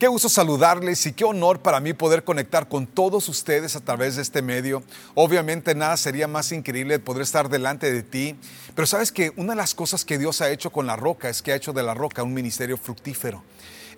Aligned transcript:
Qué 0.00 0.08
gusto 0.08 0.30
saludarles 0.30 1.04
y 1.04 1.12
qué 1.12 1.26
honor 1.26 1.60
para 1.60 1.78
mí 1.78 1.92
poder 1.92 2.24
conectar 2.24 2.68
con 2.70 2.86
todos 2.86 3.28
ustedes 3.28 3.76
a 3.76 3.80
través 3.80 4.16
de 4.16 4.22
este 4.22 4.40
medio. 4.40 4.82
Obviamente 5.12 5.74
nada 5.74 5.94
sería 5.98 6.26
más 6.26 6.52
increíble 6.52 6.98
poder 7.00 7.20
estar 7.20 7.50
delante 7.50 7.92
de 7.92 8.02
ti, 8.02 8.34
pero 8.74 8.86
sabes 8.86 9.12
que 9.12 9.30
una 9.36 9.52
de 9.52 9.56
las 9.56 9.74
cosas 9.74 10.06
que 10.06 10.16
Dios 10.16 10.40
ha 10.40 10.48
hecho 10.48 10.72
con 10.72 10.86
la 10.86 10.96
roca 10.96 11.28
es 11.28 11.42
que 11.42 11.52
ha 11.52 11.54
hecho 11.54 11.74
de 11.74 11.82
la 11.82 11.92
roca 11.92 12.22
un 12.22 12.32
ministerio 12.32 12.78
fructífero 12.78 13.42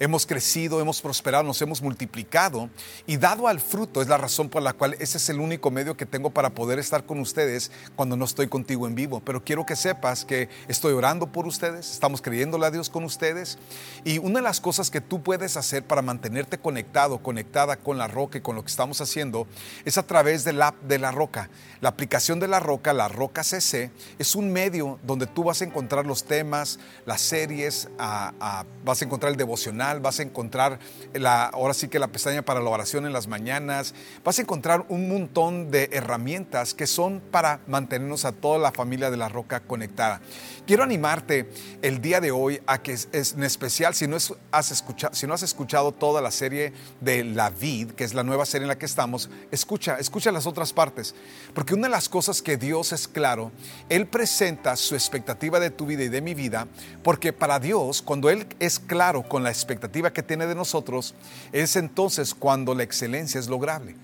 hemos 0.03 0.27
crecido, 0.27 0.81
hemos 0.81 1.01
prosperado, 1.01 1.45
nos 1.45 1.63
hemos 1.63 1.81
multiplicado 1.81 2.69
y 3.07 3.19
dado 3.19 3.47
al 3.47 3.61
fruto 3.61 4.03
es 4.03 4.09
la 4.09 4.19
razón 4.19 4.49
por 4.49 4.61
la 4.61 4.73
cual 4.73 4.95
ese 4.99 5.19
es 5.19 5.29
el 5.29 5.39
único 5.39 5.71
medio 5.71 5.97
que 5.97 6.07
tengo 6.07 6.31
para 6.31 6.51
poder 6.51 6.81
estar 6.81 7.07
con 7.07 7.21
ustedes 7.21 7.71
cuando 7.95 8.17
no 8.17 8.25
estoy 8.25 8.49
contigo 8.49 8.89
en 8.89 8.97
vivo. 8.97 9.23
Pero 9.25 9.45
quiero 9.45 9.65
que 9.65 9.77
sepas 9.77 10.25
que 10.25 10.49
estoy 10.67 10.93
orando 10.93 11.29
por 11.29 11.47
ustedes, 11.47 11.93
estamos 11.93 12.21
creyéndole 12.21 12.67
a 12.67 12.73
Dios 12.73 12.91
con 12.91 13.05
ustedes 13.05 13.59
y 14.05 14.19
una 14.19 14.41
de 14.41 14.43
las 14.43 14.61
cosas 14.61 14.91
que 14.91 15.01
tú 15.01 15.23
puedes 15.23 15.57
hacer 15.57 15.87
para 15.87 16.03
mantenerte 16.03 16.59
conectado, 16.59 17.23
conectada 17.23 17.77
con 17.77 17.97
la 17.97 18.09
roca 18.09 18.39
y 18.39 18.41
con 18.41 18.57
lo 18.57 18.63
que 18.63 18.71
estamos 18.71 19.01
haciendo 19.01 19.47
es 19.85 19.99
a 19.99 20.03
través 20.03 20.43
de 20.43 20.53
la 20.53 20.75
de 20.83 20.99
la 20.99 21.13
roca. 21.13 21.49
La 21.81 21.91
aplicación 21.91 22.41
de 22.41 22.49
la 22.49 22.59
roca, 22.59 22.93
la 22.93 23.07
roca 23.07 23.45
CC, 23.45 23.93
es 24.19 24.35
un 24.35 24.53
medio 24.53 24.99
donde 25.05 25.29
tú 25.29 25.45
vas 25.45 25.63
a 25.63 25.65
encontrar 25.65 26.07
los 26.07 26.25
temas, 26.25 26.81
las 27.07 27.21
series, 27.21 27.89
vas 27.97 29.01
a 29.01 29.05
encontrar 29.05 29.31
el 29.31 29.39
devocional 29.39 29.92
vas 30.01 30.21
a 30.21 30.23
encontrar 30.23 30.79
la, 31.15 31.47
ahora 31.47 31.75
sí 31.75 31.89
que 31.89 31.99
la 31.99 32.09
pestaña 32.09 32.43
para 32.43 32.61
la 32.61 32.71
oración 32.71 33.07
en 33.07 33.13
las 33.13 33.29
mañanas, 33.29 33.95
vas 34.25 34.39
a 34.39 34.43
encontrar 34.43 34.85
un 34.89 35.09
montón 35.09 35.71
de 35.71 35.91
herramientas 35.93 36.75
que 36.75 36.87
son 36.87 37.21
para 37.21 37.61
mantenernos 37.67 38.25
a 38.25 38.33
toda 38.33 38.59
la 38.59 38.73
familia 38.73 39.11
de 39.11 39.17
la 39.17 39.29
roca 39.29 39.61
conectada. 39.61 40.21
Quiero 40.67 40.85
animarte 40.85 41.51
el 41.83 42.01
día 42.01 42.21
de 42.21 42.31
hoy 42.31 42.61
a 42.67 42.81
que 42.83 42.93
es, 42.93 43.09
en 43.13 43.43
especial 43.43 43.95
si 43.95 44.07
no, 44.07 44.17
has 44.51 44.71
escuchado, 44.71 45.15
si 45.15 45.27
no 45.27 45.35
has 45.35 45.43
escuchado 45.43 45.93
toda 45.93 46.21
la 46.21 46.31
serie 46.31 46.73
de 47.01 47.25
La 47.25 47.51
Vid, 47.51 47.93
que 47.93 48.05
es 48.05 48.15
la 48.15 48.23
nueva 48.23 48.47
serie 48.47 48.65
en 48.65 48.69
la 48.69 48.79
que 48.79 48.87
estamos, 48.87 49.29
escucha, 49.51 49.97
escucha 49.99 50.31
las 50.31 50.47
otras 50.47 50.73
partes, 50.73 51.15
porque 51.55 51.75
una 51.75 51.89
de 51.89 51.93
las 51.93 52.09
cosas 52.09 52.43
que 52.43 52.57
Dios 52.57 52.93
es 52.93 53.09
claro, 53.09 53.51
Él 53.89 54.07
presenta 54.07 54.77
su 54.77 54.95
expectativa 54.95 55.59
de 55.59 55.71
tu 55.71 55.87
vida 55.87 56.05
y 56.05 56.09
de 56.09 56.21
mi 56.21 56.35
vida, 56.35 56.69
porque 57.03 57.33
para 57.33 57.59
Dios, 57.59 58.01
cuando 58.01 58.31
Él 58.31 58.47
es 58.61 58.79
claro 58.79 59.23
con 59.23 59.43
la 59.43 59.51
expectativa, 59.51 59.82
que 60.13 60.23
tiene 60.23 60.47
de 60.47 60.55
nosotros, 60.55 61.15
es 61.53 61.77
entonces 61.77 62.35
cuando 62.35 62.75
la 62.75 62.83
excelencia 62.83 63.41
es 63.41 63.49
lograble. 63.49 63.97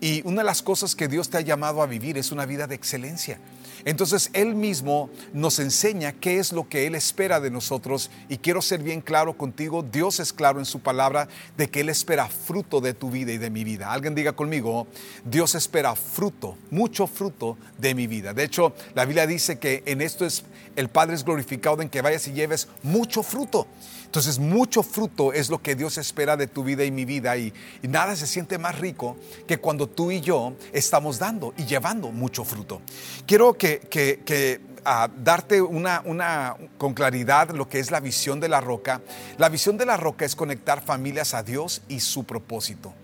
Y 0.00 0.20
una 0.26 0.42
de 0.42 0.46
las 0.46 0.62
cosas 0.62 0.96
que 0.96 1.06
Dios 1.06 1.30
te 1.30 1.38
ha 1.38 1.42
llamado 1.42 1.80
a 1.82 1.86
vivir 1.86 2.18
es 2.18 2.32
una 2.32 2.44
vida 2.44 2.66
de 2.66 2.74
excelencia. 2.74 3.38
Entonces 3.84 4.30
Él 4.32 4.54
mismo 4.54 5.10
nos 5.32 5.58
enseña 5.58 6.12
qué 6.12 6.38
es 6.38 6.52
lo 6.52 6.68
que 6.68 6.86
Él 6.86 6.94
espera 6.94 7.40
de 7.40 7.50
nosotros 7.50 8.10
y 8.28 8.38
quiero 8.38 8.62
ser 8.62 8.82
bien 8.82 9.00
claro 9.00 9.36
contigo, 9.36 9.82
Dios 9.82 10.20
es 10.20 10.32
claro 10.32 10.58
en 10.58 10.64
su 10.64 10.80
palabra 10.80 11.28
de 11.56 11.68
que 11.68 11.80
Él 11.80 11.88
espera 11.88 12.28
fruto 12.28 12.80
de 12.80 12.94
tu 12.94 13.10
vida 13.10 13.32
y 13.32 13.38
de 13.38 13.50
mi 13.50 13.64
vida. 13.64 13.92
Alguien 13.92 14.14
diga 14.14 14.32
conmigo, 14.32 14.86
Dios 15.24 15.54
espera 15.54 15.94
fruto, 15.94 16.56
mucho 16.70 17.06
fruto 17.06 17.56
de 17.78 17.94
mi 17.94 18.06
vida. 18.06 18.34
De 18.34 18.44
hecho, 18.44 18.74
la 18.94 19.04
Biblia 19.04 19.26
dice 19.26 19.58
que 19.58 19.82
en 19.86 20.00
esto 20.00 20.24
es 20.24 20.44
el 20.76 20.88
Padre 20.88 21.14
es 21.14 21.24
glorificado 21.24 21.82
en 21.82 21.88
que 21.88 22.02
vayas 22.02 22.26
y 22.28 22.32
lleves 22.32 22.68
mucho 22.82 23.22
fruto. 23.22 23.66
Entonces, 24.12 24.38
mucho 24.38 24.82
fruto 24.82 25.32
es 25.32 25.48
lo 25.48 25.62
que 25.62 25.74
Dios 25.74 25.96
espera 25.96 26.36
de 26.36 26.46
tu 26.46 26.64
vida 26.64 26.84
y 26.84 26.90
mi 26.90 27.06
vida. 27.06 27.34
Y, 27.38 27.50
nada 27.82 28.14
se 28.14 28.26
siente 28.26 28.58
más 28.58 28.78
rico 28.78 29.16
que 29.46 29.56
cuando 29.56 29.86
tú 29.86 30.10
y 30.10 30.20
yo 30.20 30.52
estamos 30.74 31.18
dando 31.18 31.54
y 31.56 31.64
llevando 31.64 32.10
mucho 32.10 32.44
fruto. 32.44 32.82
Quiero 33.26 33.54
que, 33.54 33.71
que, 33.80 34.60
ah, 34.84 35.08
darte 35.16 35.60
una, 35.62 36.02
una, 36.04 36.56
con 36.78 36.94
claridad 36.94 37.50
lo 37.50 37.68
que 37.68 37.78
es 37.78 37.90
la 37.90 38.00
visión 38.00 38.40
de 38.40 38.48
la 38.48 38.60
roca. 38.60 39.00
La 39.38 39.48
visión 39.48 39.76
de 39.76 39.86
la 39.86 39.96
roca 39.96 40.24
es 40.24 40.36
conectar 40.36 40.82
familias 40.82 41.34
a 41.34 41.42
Dios 41.42 41.82
y 41.88 42.00
su 42.00 42.24
propósito. 42.24 42.94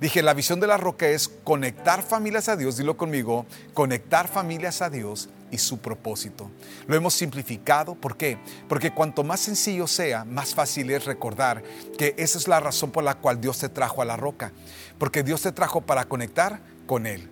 Dije, 0.00 0.22
la 0.22 0.34
visión 0.34 0.60
de 0.60 0.66
la 0.66 0.76
roca 0.76 1.06
es 1.08 1.28
conectar 1.28 2.02
familias 2.02 2.50
a 2.50 2.56
Dios, 2.56 2.76
dilo 2.76 2.98
conmigo, 2.98 3.46
conectar 3.72 4.28
familias 4.28 4.82
a 4.82 4.90
Dios 4.90 5.30
y 5.50 5.56
su 5.56 5.78
propósito. 5.78 6.50
Lo 6.86 6.96
hemos 6.96 7.14
simplificado, 7.14 7.94
¿por 7.94 8.18
qué? 8.18 8.36
Porque 8.68 8.92
cuanto 8.92 9.24
más 9.24 9.40
sencillo 9.40 9.86
sea, 9.86 10.24
más 10.24 10.54
fácil 10.54 10.90
es 10.90 11.06
recordar 11.06 11.62
que 11.96 12.14
esa 12.18 12.36
es 12.36 12.46
la 12.46 12.60
razón 12.60 12.90
por 12.90 13.04
la 13.04 13.14
cual 13.14 13.40
Dios 13.40 13.58
te 13.58 13.70
trajo 13.70 14.02
a 14.02 14.04
la 14.04 14.16
roca, 14.16 14.52
porque 14.98 15.22
Dios 15.22 15.40
te 15.40 15.52
trajo 15.52 15.80
para 15.80 16.04
conectar 16.04 16.60
con 16.86 17.06
Él. 17.06 17.30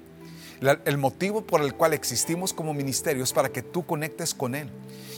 El 0.60 0.98
motivo 0.98 1.42
por 1.42 1.62
el 1.62 1.74
cual 1.74 1.92
existimos 1.92 2.52
como 2.52 2.74
ministerio 2.74 3.24
es 3.24 3.32
para 3.32 3.50
que 3.50 3.62
tú 3.62 3.84
conectes 3.84 4.34
con 4.34 4.54
Él. 4.54 4.70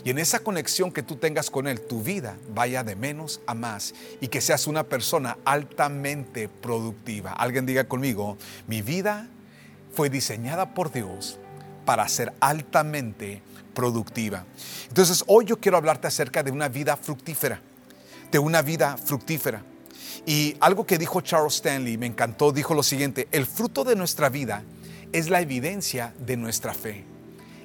Y 0.04 0.10
en 0.10 0.18
esa 0.18 0.38
conexión 0.38 0.92
que 0.92 1.02
tú 1.02 1.16
tengas 1.16 1.50
con 1.50 1.66
Él, 1.66 1.80
tu 1.80 2.02
vida 2.02 2.36
vaya 2.54 2.84
de 2.84 2.94
menos 2.94 3.40
a 3.46 3.54
más 3.54 3.94
y 4.20 4.28
que 4.28 4.40
seas 4.40 4.66
una 4.66 4.84
persona 4.84 5.36
altamente 5.44 6.48
productiva. 6.48 7.32
Alguien 7.32 7.66
diga 7.66 7.88
conmigo, 7.88 8.36
mi 8.68 8.82
vida 8.82 9.28
fue 9.92 10.08
diseñada 10.08 10.74
por 10.74 10.92
Dios 10.92 11.38
para 11.84 12.06
ser 12.08 12.32
altamente 12.40 13.42
productiva. 13.74 14.44
Entonces, 14.88 15.24
hoy 15.26 15.44
yo 15.44 15.58
quiero 15.58 15.76
hablarte 15.76 16.06
acerca 16.06 16.42
de 16.42 16.50
una 16.50 16.68
vida 16.68 16.96
fructífera, 16.96 17.60
de 18.30 18.38
una 18.38 18.62
vida 18.62 18.96
fructífera. 18.96 19.62
Y 20.24 20.56
algo 20.60 20.86
que 20.86 20.98
dijo 20.98 21.20
Charles 21.20 21.54
Stanley 21.54 21.98
me 21.98 22.06
encantó, 22.06 22.52
dijo 22.52 22.74
lo 22.74 22.82
siguiente, 22.82 23.28
el 23.32 23.46
fruto 23.46 23.84
de 23.84 23.96
nuestra 23.96 24.28
vida 24.28 24.62
es 25.12 25.30
la 25.30 25.40
evidencia 25.40 26.14
de 26.18 26.36
nuestra 26.36 26.74
fe. 26.74 27.04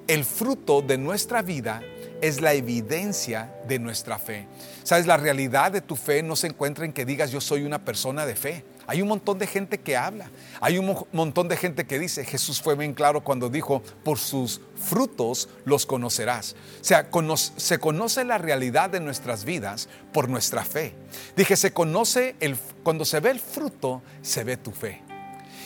El 0.07 0.25
fruto 0.25 0.81
de 0.81 0.97
nuestra 0.97 1.41
vida 1.41 1.81
es 2.21 2.39
la 2.39 2.53
evidencia 2.53 3.53
de 3.67 3.79
nuestra 3.79 4.19
fe. 4.19 4.47
Sabes, 4.83 5.07
la 5.07 5.17
realidad 5.17 5.71
de 5.71 5.81
tu 5.81 5.95
fe 5.95 6.23
no 6.23 6.35
se 6.35 6.47
encuentra 6.47 6.85
en 6.85 6.93
que 6.93 7.05
digas 7.05 7.31
yo 7.31 7.41
soy 7.41 7.63
una 7.63 7.83
persona 7.83 8.25
de 8.25 8.35
fe. 8.35 8.63
Hay 8.87 9.01
un 9.01 9.07
montón 9.07 9.39
de 9.39 9.47
gente 9.47 9.79
que 9.79 9.95
habla, 9.95 10.29
hay 10.59 10.77
un 10.77 11.05
montón 11.13 11.47
de 11.47 11.55
gente 11.55 11.85
que 11.85 11.97
dice, 11.97 12.25
Jesús 12.25 12.61
fue 12.61 12.75
bien 12.75 12.93
claro 12.93 13.23
cuando 13.23 13.49
dijo, 13.49 13.81
por 14.03 14.17
sus 14.17 14.59
frutos 14.75 15.49
los 15.65 15.85
conocerás. 15.85 16.55
O 16.81 16.83
sea, 16.83 17.09
se 17.55 17.79
conoce 17.79 18.25
la 18.25 18.37
realidad 18.37 18.89
de 18.89 18.99
nuestras 18.99 19.45
vidas 19.45 19.87
por 20.11 20.27
nuestra 20.27 20.65
fe. 20.65 20.93
Dije, 21.37 21.55
se 21.55 21.71
conoce, 21.71 22.35
el, 22.39 22.57
cuando 22.83 23.05
se 23.05 23.19
ve 23.19 23.31
el 23.31 23.39
fruto, 23.39 24.01
se 24.21 24.43
ve 24.43 24.57
tu 24.57 24.71
fe. 24.71 25.01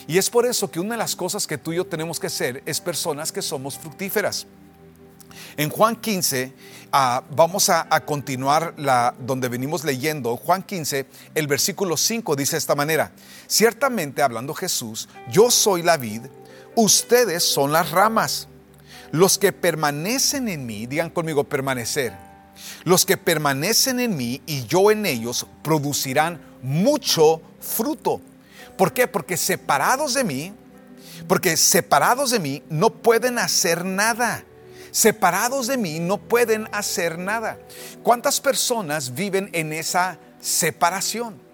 Y 0.08 0.18
es 0.18 0.30
por 0.30 0.46
eso 0.46 0.70
que 0.70 0.80
una 0.80 0.96
de 0.96 1.00
las 1.00 1.16
cosas 1.16 1.48
que 1.48 1.58
tú 1.58 1.74
y 1.74 1.78
yo 1.78 1.86
tenemos 1.86 2.20
que 2.20 2.30
ser 2.30 2.62
es 2.66 2.80
personas 2.80 3.32
que 3.32 3.42
somos 3.42 3.78
fructíferas. 3.78 4.46
En 5.58 5.70
Juan 5.70 5.96
15, 5.96 6.54
ah, 6.92 7.24
vamos 7.32 7.70
a, 7.70 7.88
continuar 8.06 8.74
la, 8.78 9.16
donde 9.20 9.48
venimos 9.48 9.84
leyendo. 9.84 10.36
Juan 10.38 10.64
15, 10.64 11.06
el 11.34 11.48
versículo 11.48 11.98
5 11.98 12.36
dice 12.36 12.54
de 12.54 12.60
esta 12.60 12.76
manera, 12.76 13.12
ciertamente 13.48 14.22
hablando 14.22 14.54
Jesús, 14.54 15.08
yo 15.32 15.50
soy 15.50 15.82
la 15.82 15.98
vid, 15.98 16.22
ustedes 16.76 17.44
son 17.44 17.72
las 17.72 17.92
ramas. 17.92 18.48
Los 19.12 19.38
que 19.38 19.54
permanecen 19.54 20.50
en 20.50 20.66
mí, 20.66 20.88
digan 20.88 21.10
conmigo 21.10 21.46
permanecer, 21.46 22.14
los 22.84 23.06
que 23.06 23.18
permanecen 23.18 24.00
en 24.00 24.18
mí 24.18 24.42
y 24.46 24.66
yo 24.66 24.92
en 24.92 25.06
ellos 25.06 25.46
producirán 25.64 26.42
mucho 26.62 27.42
fruto. 27.62 28.20
¿Por 28.78 28.94
qué? 28.94 29.08
Porque 29.08 29.38
separados 29.38 30.13
de 30.13 30.24
mí, 30.24 30.53
porque 31.28 31.58
separados 31.58 32.31
de 32.31 32.40
mí 32.40 32.63
no 32.69 32.90
pueden 32.90 33.40
hacer 33.40 33.85
nada 33.85 34.46
separados 34.96 35.67
de 35.67 35.76
mí 35.76 36.00
no 36.00 36.17
pueden 36.17 36.70
hacer 36.72 37.20
nada. 37.20 37.59
¿Cuántas 38.02 38.40
personas 38.40 39.14
viven 39.14 39.50
en 39.52 39.73
esa 39.73 40.17
separación? 40.40 41.45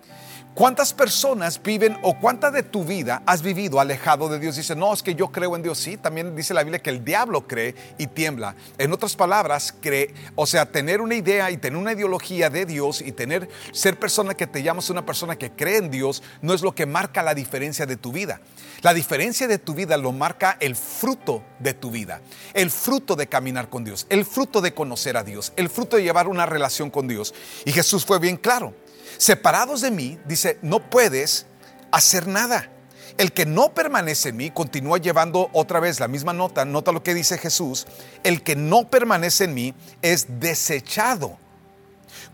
¿Cuántas 0.54 0.94
personas 0.94 1.62
viven 1.64 1.98
o 2.02 2.20
cuánta 2.20 2.52
de 2.52 2.62
tu 2.62 2.84
vida 2.84 3.24
has 3.26 3.42
vivido 3.42 3.80
alejado 3.80 4.28
de 4.28 4.38
Dios? 4.38 4.58
Dice, 4.58 4.76
no, 4.76 4.94
es 4.94 5.02
que 5.02 5.16
yo 5.16 5.32
creo 5.32 5.56
en 5.56 5.64
Dios. 5.64 5.78
Sí, 5.78 5.96
también 5.96 6.36
dice 6.36 6.54
la 6.54 6.64
Biblia 6.64 6.80
que 6.80 6.90
el 6.90 7.06
diablo 7.06 7.48
cree 7.48 7.74
y 7.98 8.08
tiembla. 8.08 8.56
En 8.78 8.92
otras 8.92 9.16
palabras, 9.16 9.74
cree, 9.80 10.14
o 10.36 10.46
sea, 10.46 10.66
tener 10.66 11.00
una 11.00 11.16
idea 11.16 11.50
y 11.52 11.58
tener 11.58 11.78
una 11.78 11.94
ideología 11.94 12.50
de 12.50 12.66
Dios 12.66 13.00
y 13.02 13.14
tener, 13.14 13.48
ser 13.72 13.98
persona 13.98 14.34
que 14.34 14.46
te 14.46 14.62
llamas 14.62 14.90
una 14.90 15.06
persona 15.06 15.38
que 15.38 15.52
cree 15.52 15.78
en 15.78 15.90
Dios, 15.90 16.22
no 16.42 16.54
es 16.54 16.62
lo 16.62 16.76
que 16.76 16.86
marca 16.86 17.24
la 17.24 17.34
diferencia 17.34 17.86
de 17.86 17.96
tu 17.96 18.12
vida. 18.12 18.42
La 18.82 18.94
diferencia 18.94 19.48
de 19.48 19.58
tu 19.58 19.74
vida 19.74 19.96
lo 19.96 20.12
marca 20.12 20.58
el 20.60 20.76
fruto 20.76 21.44
de 21.60 21.74
tu 21.74 21.92
vida, 21.92 22.20
el 22.54 22.72
fruto 22.72 23.16
de 23.16 23.28
caminar 23.28 23.70
con 23.70 23.86
Dios, 23.86 24.06
el 24.10 24.26
fruto 24.26 24.60
de 24.60 24.74
conocer 24.74 25.16
a 25.16 25.24
Dios, 25.24 25.54
el 25.56 25.70
fruto 25.70 25.96
de 25.96 26.04
llevar 26.04 26.28
una 26.28 26.46
relación 26.46 26.90
con 26.90 27.08
Dios. 27.08 27.34
Y 27.64 27.72
Jesús 27.72 28.06
fue 28.06 28.20
bien 28.20 28.36
claro 28.36 28.74
separados 29.18 29.82
de 29.82 29.92
mí, 29.92 30.20
dice, 30.26 30.58
no 30.62 30.90
puedes 30.90 31.46
hacer 31.92 32.28
nada. 32.28 32.70
El 33.18 33.34
que 33.34 33.46
no 33.46 33.74
permanece 33.74 34.30
en 34.30 34.38
mí, 34.38 34.52
continúa 34.52 34.98
llevando 34.98 35.50
otra 35.54 35.80
vez 35.80 36.00
la 36.00 36.08
misma 36.08 36.34
nota, 36.34 36.66
nota 36.66 36.92
lo 36.92 37.04
que 37.04 37.14
dice 37.14 37.38
Jesús, 37.38 37.86
el 38.24 38.42
que 38.42 38.56
no 38.56 38.90
permanece 38.90 39.44
en 39.44 39.54
mí 39.54 39.74
es 40.02 40.40
desechado 40.40 41.38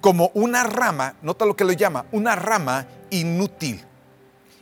como 0.02 0.32
una 0.34 0.64
rama, 0.64 1.16
nota 1.22 1.46
lo 1.46 1.56
que 1.56 1.66
le 1.66 1.76
llama, 1.76 2.06
una 2.12 2.36
rama 2.36 2.88
inútil 3.10 3.84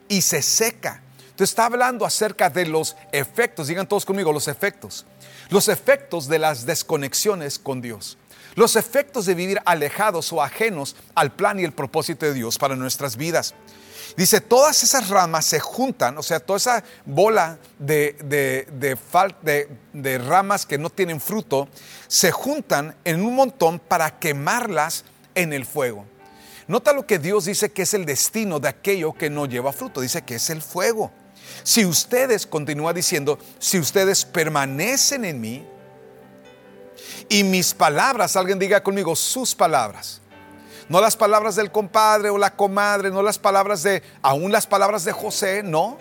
y 0.08 0.22
se 0.22 0.42
seca. 0.42 1.02
Entonces 1.20 1.50
está 1.50 1.66
hablando 1.66 2.06
acerca 2.06 2.50
de 2.50 2.66
los 2.66 2.96
efectos, 3.12 3.68
digan 3.68 3.88
todos 3.88 4.06
conmigo, 4.06 4.32
los 4.32 4.48
efectos. 4.48 5.06
Los 5.50 5.68
efectos 5.68 6.28
de 6.28 6.40
las 6.40 6.66
desconexiones 6.66 7.60
con 7.60 7.82
Dios. 7.82 8.18
Los 8.56 8.76
efectos 8.78 9.26
de 9.26 9.36
vivir 9.36 9.62
alejados 9.66 10.32
o 10.32 10.42
ajenos 10.42 10.96
al 11.14 11.34
plan 11.34 11.60
y 11.60 11.64
el 11.64 11.74
propósito 11.74 12.26
de 12.26 12.34
Dios 12.34 12.58
para 12.58 12.76
nuestras 12.76 13.18
vidas. 13.18 13.54
Dice, 14.16 14.40
todas 14.40 14.82
esas 14.84 15.10
ramas 15.10 15.46
se 15.46 15.60
juntan, 15.60 16.18
o 16.18 16.24
sea, 16.24 16.40
toda 16.40 16.58
esa 16.58 16.84
bola 17.06 17.60
de, 17.80 18.16
de, 18.24 18.98
de, 19.94 20.18
ramas 20.20 20.66
que 20.66 20.78
no 20.78 20.90
tienen 20.90 21.20
fruto, 21.20 21.68
se 22.08 22.32
juntan 22.32 22.96
en 23.04 23.26
un 23.26 23.36
montón 23.36 23.78
para 23.80 24.20
quemarlas 24.20 25.04
en 25.34 25.52
el 25.52 25.66
fuego. 25.66 26.06
Nota 26.68 26.94
lo 26.94 27.06
que 27.06 27.20
Dios 27.20 27.46
dice 27.46 27.72
que 27.72 27.82
es 27.82 27.94
el 27.94 28.06
destino 28.06 28.60
de 28.60 28.70
aquello 28.70 29.14
que 29.14 29.30
no 29.30 29.46
lleva 29.46 29.74
fruto. 29.74 30.02
Dice 30.02 30.24
que 30.24 30.36
es 30.36 30.50
el 30.50 30.62
fuego. 30.62 31.12
Si 31.64 31.86
ustedes, 31.86 32.48
continúa 32.48 32.94
diciendo, 32.94 33.38
si 33.60 33.80
ustedes 33.80 34.26
permanecen 34.26 35.26
en 35.26 35.42
mí 35.42 35.68
y 37.30 37.44
mis 37.44 37.74
palabras, 37.74 38.36
alguien 38.36 38.60
diga 38.60 38.84
conmigo, 38.84 39.16
sus 39.16 39.56
palabras. 39.56 40.22
No 40.88 41.02
las 41.02 41.16
palabras 41.16 41.56
del 41.56 41.72
compadre 41.72 42.30
o 42.30 42.38
la 42.38 42.56
comadre, 42.56 43.10
no 43.10 43.24
las 43.24 43.40
palabras 43.40 43.82
de, 43.84 44.04
aún 44.22 44.52
las 44.52 44.68
palabras 44.68 45.04
de 45.04 45.12
José, 45.12 45.64
no. 45.64 45.98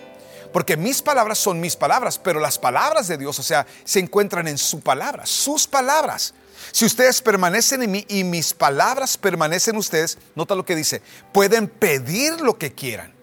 Porque 0.53 0.77
mis 0.77 1.01
palabras 1.01 1.37
son 1.37 1.59
mis 1.59 1.75
palabras, 1.75 2.17
pero 2.17 2.39
las 2.39 2.57
palabras 2.57 3.07
de 3.07 3.17
Dios, 3.17 3.37
o 3.39 3.43
sea, 3.43 3.65
se 3.83 3.99
encuentran 3.99 4.47
en 4.47 4.57
su 4.57 4.79
palabra, 4.79 5.25
sus 5.25 5.67
palabras. 5.67 6.33
Si 6.71 6.85
ustedes 6.85 7.21
permanecen 7.21 7.83
en 7.83 7.91
mí 7.91 8.05
y 8.07 8.23
mis 8.23 8.53
palabras 8.53 9.17
permanecen 9.17 9.75
en 9.75 9.79
ustedes, 9.79 10.17
nota 10.35 10.55
lo 10.55 10.65
que 10.65 10.75
dice, 10.75 11.01
pueden 11.33 11.67
pedir 11.67 12.39
lo 12.41 12.57
que 12.57 12.73
quieran. 12.73 13.13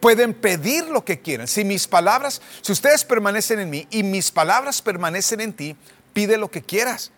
Pueden 0.00 0.34
pedir 0.34 0.84
lo 0.84 1.04
que 1.04 1.20
quieran. 1.20 1.48
Si 1.48 1.64
mis 1.64 1.88
palabras, 1.88 2.40
si 2.60 2.70
ustedes 2.70 3.04
permanecen 3.04 3.58
en 3.58 3.70
mí 3.70 3.88
y 3.90 4.02
mis 4.02 4.30
palabras 4.30 4.82
permanecen 4.82 5.40
en 5.40 5.54
ti, 5.54 5.76
pide 6.16 6.38
lo 6.38 6.50
que 6.50 6.62
quieras 6.62 7.12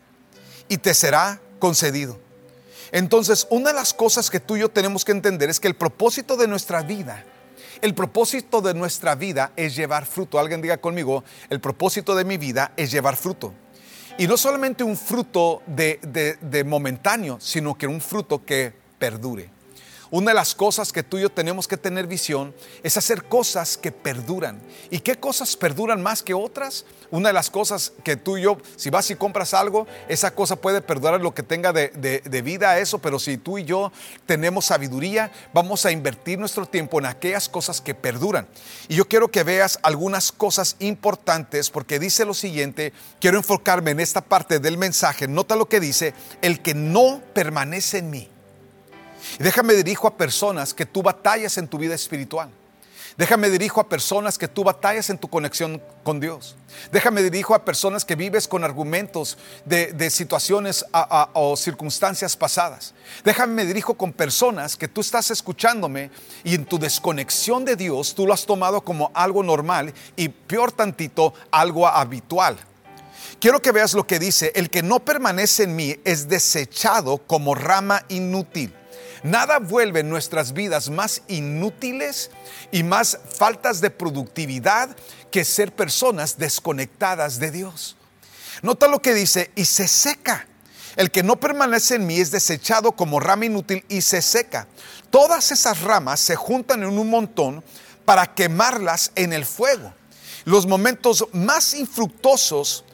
y 0.69 0.79
te 0.79 0.93
será 0.93 1.41
concedido. 1.61 2.19
Entonces, 2.91 3.47
una 3.49 3.69
de 3.69 3.77
las 3.77 3.95
cosas 3.95 4.29
que 4.29 4.41
tú 4.41 4.57
y 4.57 4.61
yo 4.61 4.71
tenemos 4.71 5.05
que 5.05 5.13
entender 5.13 5.49
es 5.49 5.61
que 5.61 5.69
el 5.69 5.77
propósito 5.77 6.37
de 6.37 6.49
nuestra 6.49 6.83
vida, 6.83 7.25
el 7.81 7.95
propósito 7.95 8.61
de 8.61 8.75
nuestra 8.75 9.15
vida 9.15 9.53
es 9.55 9.77
llevar 9.77 10.05
fruto. 10.05 10.41
Alguien 10.41 10.61
diga 10.61 10.79
conmigo, 10.79 11.23
el 11.49 11.61
propósito 11.61 12.17
de 12.17 12.25
mi 12.25 12.39
vida 12.39 12.73
es 12.77 12.91
llevar 12.91 13.15
fruto. 13.15 13.55
Y 14.19 14.27
no 14.27 14.37
solamente 14.37 14.83
un 14.83 14.97
fruto 14.97 15.63
de, 15.69 16.65
momentáneo, 16.67 17.39
sino 17.41 17.79
que 17.79 17.87
un 17.87 18.01
fruto 18.01 18.45
que 18.45 18.73
perdure. 18.99 19.49
Una 20.11 20.31
de 20.31 20.35
las 20.35 20.55
cosas 20.55 20.93
que 20.93 21.03
tú 21.03 21.19
y 21.19 21.23
yo 21.23 21.31
tenemos 21.31 21.69
que 21.69 21.77
tener 21.77 22.07
visión 22.07 22.55
es 22.83 22.97
hacer 22.97 23.25
cosas 23.25 23.77
que 23.77 23.93
perduran. 23.93 24.61
¿Y 24.91 25.01
qué 25.01 25.17
cosas 25.17 25.57
perduran 25.57 26.03
más 26.03 26.23
que 26.23 26.33
otras? 26.33 26.87
Una 27.11 27.29
de 27.29 27.35
las 27.35 27.51
cosas 27.51 27.93
que 28.05 28.17
tú 28.17 28.39
y 28.39 28.43
yo, 28.43 28.59
si 28.77 28.89
vas 28.89 29.11
y 29.11 29.17
compras 29.17 29.53
algo, 29.53 29.87
esa 30.09 30.31
cosa 30.31 30.57
puede 30.57 30.81
perdurar 30.81 31.21
lo 31.21 31.35
que 31.35 31.43
tenga 31.43 31.73
de, 31.73 31.89
de 31.89 32.43
vida 32.43 32.71
a 32.71 32.79
eso, 32.79 32.99
pero 32.99 33.19
si 33.19 33.37
tú 33.37 33.59
y 33.59 33.65
yo 33.65 33.93
tenemos 34.27 34.67
sabiduría, 34.67 35.31
vamos 35.53 35.85
a 35.85 35.93
invertir 35.93 36.39
nuestro 36.39 36.65
tiempo 36.65 36.99
en 36.99 37.07
aquellas 37.07 37.49
cosas 37.49 37.81
que 37.81 37.95
perduran. 37.95 38.49
Y 38.89 38.97
yo 38.97 39.09
quiero 39.09 39.29
que 39.29 39.43
veas 39.43 39.79
algunas 39.83 40.33
cosas 40.33 40.77
importantes 40.79 41.71
porque 41.71 41.99
dice 41.99 42.25
lo 42.25 42.35
siguiente, 42.35 42.93
quiero 43.21 43.37
enfocarme 43.37 43.91
en 43.91 44.01
esta 44.01 44.23
parte 44.23 44.59
del 44.59 44.79
mensaje, 44.79 45.29
nota 45.29 45.57
lo 45.57 45.69
que 45.69 45.81
dice, 45.81 46.15
el 46.41 46.61
que 46.63 46.75
no 46.75 47.21
permanece 47.35 47.99
en 47.99 48.11
mí 48.11 48.31
déjame 49.39 49.75
dirijo 49.75 50.07
a 50.07 50.17
personas 50.17 50.75
que 50.75 50.87
tú 50.87 51.03
batallas 51.03 51.59
en 51.59 51.69
tu 51.69 51.79
vida 51.79 51.95
espiritual. 51.95 52.51
Déjame 53.19 53.51
dirijo 53.51 53.81
a 53.81 53.89
personas 53.89 54.39
que 54.39 54.47
tú 54.47 54.63
batallas 54.63 55.11
en 55.11 55.19
tu 55.19 55.27
conexión 55.27 55.83
con 56.05 56.21
Dios. 56.21 56.55
Déjame 56.93 57.21
dirijo 57.21 57.53
a 57.53 57.65
personas 57.65 58.05
que 58.05 58.15
vives 58.15 58.47
con 58.47 58.63
argumentos 58.63 59.37
de, 59.65 60.09
situaciones 60.09 60.85
o 61.33 61.57
circunstancias 61.57 62.37
pasadas. 62.37 62.95
Déjame 63.25 63.67
dirijo 63.67 63.95
con 63.95 64.13
personas 64.13 64.77
que 64.77 64.87
tú 64.87 65.01
estás 65.01 65.33
escuchándome 65.33 66.13
y 66.45 66.55
en 66.55 66.65
tu 66.65 66.79
desconexión 66.79 67.65
de 67.65 67.75
Dios 67.75 68.15
tú 68.15 68.25
lo 68.25 68.33
has 68.33 68.47
tomado 68.47 68.83
como 68.83 69.11
algo 69.15 69.43
normal 69.43 69.93
y 70.15 70.29
peor 70.29 70.71
tantito 70.71 71.35
algo 71.51 71.89
habitual. 71.89 72.57
Quiero 73.41 73.61
que 73.61 73.73
veas 73.73 73.95
lo 73.95 74.07
que 74.07 74.21
dice, 74.21 74.53
el 74.55 74.71
que 74.71 74.85
no 74.85 75.01
permanece 75.01 75.65
en 75.65 75.75
mí 75.75 75.97
es 76.05 76.29
desechado 76.29 77.19
como 77.19 77.57
rama 77.57 78.05
inútil 78.09 78.73
Nada 79.23 79.59
vuelve 79.59 80.03
nuestras 80.03 80.53
vidas 80.53 80.91
más 80.91 81.23
inútiles 81.29 82.31
y 82.71 82.83
más 82.83 83.19
faltas 83.37 83.81
de 83.81 83.91
productividad 83.91 84.97
que 85.31 85.45
ser 85.45 85.75
personas 85.75 86.39
desconectadas 86.39 87.39
de 87.39 87.51
Dios. 87.51 87.97
Nota 88.63 88.89
lo 88.89 89.01
que 89.01 89.15
dice, 89.15 89.51
y 89.55 89.65
se 89.65 89.89
seca. 89.89 90.47
El 90.97 91.11
que 91.11 91.23
no 91.23 91.37
permanece 91.37 91.95
en 91.95 92.07
mí 92.07 92.19
es 92.19 92.31
desechado 92.31 92.93
como 92.93 93.21
rama 93.21 93.47
inútil 93.47 93.85
y 93.89 94.01
se 94.01 94.21
seca. 94.21 94.67
Todas 95.11 95.53
esas 95.53 95.83
ramas 95.83 96.19
se 96.21 96.35
juntan 96.35 96.83
en 96.83 96.99
un 96.99 97.09
montón 97.09 97.63
para 98.05 98.35
quemarlas 98.35 99.13
en 99.15 99.33
el 99.33 99.45
fuego. 99.45 99.93
Los 100.45 100.67
momentos 100.67 101.27
más 101.33 101.75
infructuosos 101.75 102.85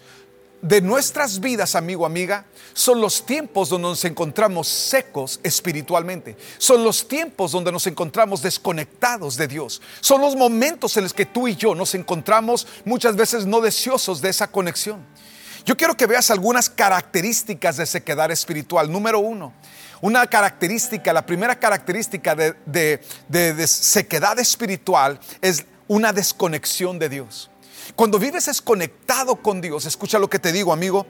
de 0.61 0.81
nuestras 0.81 1.41
vidas, 1.41 1.75
amigo, 1.75 2.05
amiga, 2.05 2.47
son 2.75 3.01
los 3.01 3.25
tiempos 3.25 3.69
donde 3.69 3.89
nos 3.89 4.05
encontramos 4.05 4.67
secos 4.69 5.41
espiritualmente. 5.43 6.37
Son 6.59 6.83
los 6.83 7.07
tiempos 7.07 7.53
donde 7.53 7.73
nos 7.73 7.87
encontramos 7.87 8.43
desconectados 8.43 9.37
de 9.37 9.47
Dios. 9.47 9.81
Son 10.01 10.21
los 10.21 10.35
momentos 10.35 10.97
en 10.97 11.05
los 11.05 11.15
que 11.15 11.25
tú 11.25 11.49
y 11.49 11.55
yo 11.55 11.75
nos 11.75 11.95
encontramos 11.95 12.67
muchas 12.85 13.15
veces 13.15 13.47
no 13.47 13.61
deseosos 13.61 14.21
de 14.21 14.29
esa 14.29 14.49
conexión. 14.49 15.07
Yo 15.65 15.77
quiero 15.77 15.97
que 15.97 16.07
veas 16.07 16.31
algunas 16.31 16.69
características 16.69 17.77
de 17.77 17.87
sequedad 17.87 18.31
espiritual. 18.33 18.91
Número 18.91 19.21
uno, 19.21 19.55
una 20.01 20.27
característica, 20.27 21.13
la 21.13 21.25
primera 21.25 21.59
característica 21.59 22.35
de, 22.35 23.01
de 23.29 23.67
sequedad 23.67 24.39
espiritual 24.41 25.21
es 25.41 25.65
una 25.87 26.13
desconexión 26.13 26.99
de 26.99 27.09
Dios. 27.09 27.51
Cuando 27.95 28.19
vives 28.19 28.47
desconectado 28.47 29.37
con 29.37 29.61
Dios, 29.61 29.87
escucha 29.87 30.19
lo 30.19 30.29
que 30.29 30.39
te 30.39 30.53
digo, 30.53 30.73
amigo, 30.73 31.07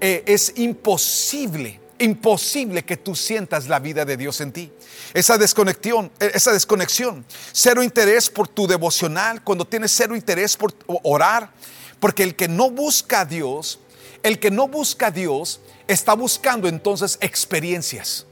eh, 0.00 0.22
es 0.26 0.52
imposible 0.56 1.80
imposible 1.98 2.84
que 2.84 2.96
tú 2.96 3.14
sientas 3.14 3.68
la 3.68 3.78
vida 3.78 4.04
de 4.04 4.16
Dios 4.16 4.40
en 4.40 4.52
ti. 4.52 4.72
Esa 5.12 5.38
desconexión, 5.38 6.10
eh, 6.20 6.32
esa 6.34 6.52
desconexión, 6.52 7.24
cero 7.52 7.82
interés 7.82 8.30
por 8.30 8.48
tu 8.48 8.66
devocional, 8.66 9.42
cuando 9.42 9.64
tienes 9.64 9.92
cero 9.92 10.16
interés 10.16 10.56
por 10.56 10.74
orar, 11.02 11.50
porque 12.00 12.22
el 12.22 12.34
que 12.34 12.48
no 12.48 12.70
busca 12.70 13.20
a 13.20 13.24
Dios, 13.24 13.80
el 14.22 14.38
que 14.38 14.50
no 14.50 14.68
busca 14.68 15.06
a 15.06 15.10
Dios 15.10 15.60
está 15.86 16.14
buscando 16.14 16.68
entonces 16.68 17.18
experiencias. 17.20 18.26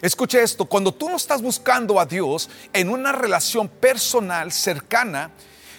Escuche 0.00 0.42
esto, 0.42 0.64
cuando 0.64 0.92
tú 0.92 1.08
no 1.08 1.16
estás 1.16 1.42
buscando 1.42 2.00
a 2.00 2.06
Dios 2.06 2.50
en 2.72 2.88
una 2.88 3.12
relación 3.12 3.68
personal 3.68 4.50
cercana, 4.50 5.30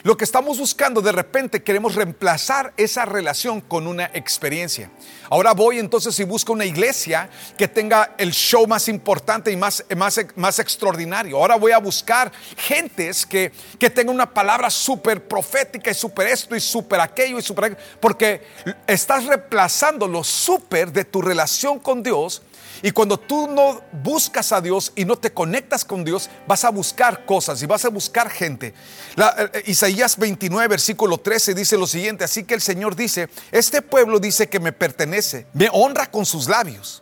lo 0.04 0.18
que 0.18 0.26
estamos 0.26 0.60
buscando, 0.60 1.02
de 1.02 1.14
repente 1.14 1.64
queremos 1.64 1.96
reemplazar 1.96 2.74
esa 2.76 3.06
relación 3.06 3.62
con 3.62 3.88
una 3.88 4.12
experiencia. 4.14 4.92
Ahora 5.30 5.54
voy 5.54 5.80
entonces 5.80 6.20
y 6.20 6.26
busco 6.26 6.52
una 6.52 6.66
iglesia 6.66 7.30
que 7.58 7.70
tenga 7.70 8.14
el 8.18 8.34
show 8.34 8.68
más 8.68 8.90
importante 8.90 9.50
y 9.50 9.56
más, 9.56 9.86
más, 9.96 10.20
más 10.36 10.60
extraordinario. 10.60 11.38
Ahora 11.38 11.56
voy 11.56 11.72
a 11.72 11.78
buscar 11.78 12.34
gentes 12.58 13.26
que, 13.26 13.54
que 13.80 13.90
tengan 13.90 14.16
una 14.16 14.34
palabra 14.34 14.70
súper 14.70 15.26
profética 15.26 15.90
y 15.90 15.94
súper 15.94 16.28
esto 16.28 16.54
y 16.54 16.60
súper 16.60 17.00
aquello 17.00 17.40
y 17.40 17.42
súper 17.42 17.78
porque 18.02 18.46
estás 18.86 19.26
reemplazando 19.26 20.06
lo 20.06 20.24
súper 20.24 20.92
de 20.92 21.06
tu 21.06 21.22
relación 21.22 21.80
con 21.80 22.04
Dios 22.04 22.42
y 22.86 22.92
cuando 22.92 23.18
tú 23.18 23.48
no 23.48 23.82
buscas 24.04 24.52
a 24.52 24.60
Dios 24.60 24.92
y 24.94 25.06
no 25.06 25.16
te 25.16 25.32
conectas 25.32 25.86
con 25.86 26.04
Dios, 26.04 26.30
vas 26.46 26.66
a 26.66 26.70
buscar 26.70 27.26
cosas 27.26 27.64
y 27.64 27.66
vas 27.66 27.86
a 27.86 27.90
buscar 27.90 28.30
gente. 28.30 28.74
Eh, 29.16 29.50
eh, 29.54 29.64
Isaías 29.68 30.18
29, 30.18 30.68
versículo 30.68 31.18
13 31.18 31.54
dice 31.54 31.78
lo 31.78 31.88
siguiente, 31.88 32.26
así 32.26 32.44
que 32.44 32.54
el 32.54 32.62
Señor 32.62 32.98
dice, 32.98 33.30
este 33.54 33.82
pueblo 33.82 34.20
dice 34.20 34.50
que 34.50 34.60
me 34.60 34.74
pertenece, 34.74 35.48
me 35.54 35.70
honra 35.72 36.12
con 36.12 36.26
sus 36.26 36.50
labios, 36.50 37.02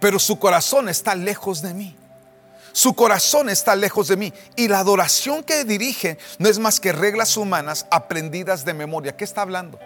pero 0.00 0.18
su 0.18 0.38
corazón 0.38 0.88
está 0.88 1.14
lejos 1.14 1.60
de 1.60 1.74
mí. 1.74 1.94
Su 2.72 2.94
corazón 2.94 3.48
está 3.50 3.76
lejos 3.76 4.08
de 4.08 4.16
mí 4.16 4.32
y 4.54 4.68
la 4.68 4.80
adoración 4.80 5.42
que 5.42 5.64
dirige 5.64 6.18
no 6.38 6.48
es 6.48 6.58
más 6.58 6.80
que 6.80 6.92
reglas 6.92 7.36
humanas 7.36 7.86
aprendidas 7.90 8.64
de 8.64 8.74
memoria. 8.74 9.16
¿Qué 9.16 9.24
está 9.24 9.42
hablando? 9.42 9.78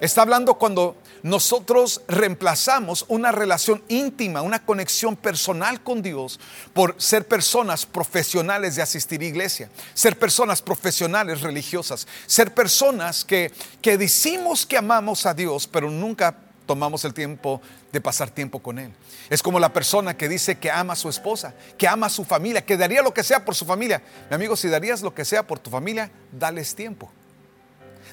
Está 0.00 0.22
hablando 0.22 0.54
cuando 0.54 0.96
nosotros 1.22 2.02
reemplazamos 2.06 3.04
una 3.08 3.32
relación 3.32 3.82
íntima, 3.88 4.42
una 4.42 4.64
conexión 4.64 5.16
personal 5.16 5.82
con 5.82 6.02
Dios 6.02 6.38
por 6.72 6.94
ser 7.00 7.26
personas 7.26 7.84
profesionales 7.84 8.76
de 8.76 8.82
asistir 8.82 9.20
a 9.20 9.24
iglesia, 9.24 9.70
ser 9.94 10.18
personas 10.18 10.62
profesionales 10.62 11.40
religiosas, 11.40 12.06
ser 12.26 12.54
personas 12.54 13.24
que, 13.24 13.52
que 13.82 13.98
decimos 13.98 14.66
que 14.66 14.78
amamos 14.78 15.26
a 15.26 15.34
Dios, 15.34 15.66
pero 15.66 15.90
nunca 15.90 16.36
tomamos 16.66 17.04
el 17.04 17.14
tiempo 17.14 17.60
de 17.90 18.00
pasar 18.00 18.30
tiempo 18.30 18.60
con 18.60 18.78
Él. 18.78 18.92
Es 19.30 19.42
como 19.42 19.58
la 19.58 19.72
persona 19.72 20.16
que 20.16 20.28
dice 20.28 20.58
que 20.58 20.70
ama 20.70 20.92
a 20.92 20.96
su 20.96 21.08
esposa, 21.08 21.54
que 21.76 21.88
ama 21.88 22.06
a 22.06 22.10
su 22.10 22.24
familia, 22.24 22.64
que 22.64 22.76
daría 22.76 23.02
lo 23.02 23.12
que 23.12 23.24
sea 23.24 23.44
por 23.44 23.54
su 23.56 23.64
familia. 23.64 24.02
Mi 24.28 24.36
amigo, 24.36 24.54
si 24.54 24.68
darías 24.68 25.02
lo 25.02 25.14
que 25.14 25.24
sea 25.24 25.44
por 25.44 25.58
tu 25.58 25.70
familia, 25.70 26.10
dales 26.30 26.74
tiempo. 26.74 27.10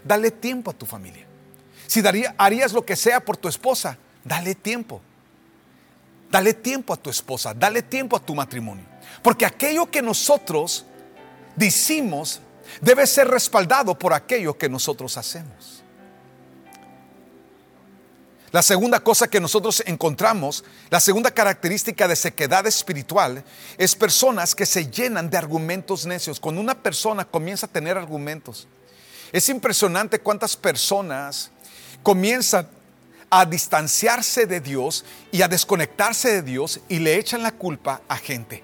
Dale 0.03 0.31
tiempo 0.31 0.71
a 0.71 0.73
tu 0.73 0.85
familia. 0.85 1.24
Si 1.87 2.01
harías 2.37 2.73
lo 2.73 2.85
que 2.85 2.95
sea 2.95 3.19
por 3.19 3.37
tu 3.37 3.47
esposa, 3.47 3.97
dale 4.23 4.55
tiempo. 4.55 5.01
Dale 6.29 6.53
tiempo 6.53 6.93
a 6.93 6.97
tu 6.97 7.09
esposa, 7.09 7.53
dale 7.53 7.81
tiempo 7.81 8.15
a 8.15 8.19
tu 8.19 8.35
matrimonio. 8.35 8.85
Porque 9.21 9.45
aquello 9.45 9.89
que 9.89 10.01
nosotros 10.01 10.85
decimos 11.55 12.41
debe 12.81 13.07
ser 13.07 13.27
respaldado 13.27 13.97
por 13.97 14.13
aquello 14.13 14.57
que 14.57 14.67
nosotros 14.67 15.17
hacemos. 15.17 15.83
La 18.51 18.61
segunda 18.61 19.01
cosa 19.01 19.27
que 19.27 19.41
nosotros 19.41 19.83
encontramos, 19.85 20.63
la 20.89 21.01
segunda 21.01 21.29
característica 21.29 22.07
de 22.07 22.15
sequedad 22.15 22.65
espiritual, 22.65 23.43
es 23.77 23.95
personas 23.95 24.55
que 24.55 24.65
se 24.65 24.89
llenan 24.89 25.29
de 25.29 25.37
argumentos 25.37 26.05
necios. 26.05 26.39
Cuando 26.39 26.61
una 26.61 26.81
persona 26.81 27.25
comienza 27.25 27.65
a 27.65 27.71
tener 27.71 27.97
argumentos, 27.97 28.67
es 29.33 29.49
impresionante 29.49 30.19
cuántas 30.19 30.55
personas 30.55 31.51
comienzan 32.05 32.67
a 33.31 33.45
distanciarse 33.45 34.45
de 34.45 34.61
Dios 34.61 35.03
y 35.31 35.41
a 35.41 35.47
desconectarse 35.47 36.31
de 36.31 36.41
Dios 36.43 36.79
y 36.87 36.99
le 36.99 37.17
echan 37.17 37.41
la 37.41 37.51
culpa 37.51 38.01
a 38.07 38.15
gente. 38.15 38.63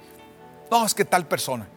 No, 0.69 0.86
es 0.86 0.93
que 0.93 1.03
tal 1.03 1.27
persona. 1.27 1.67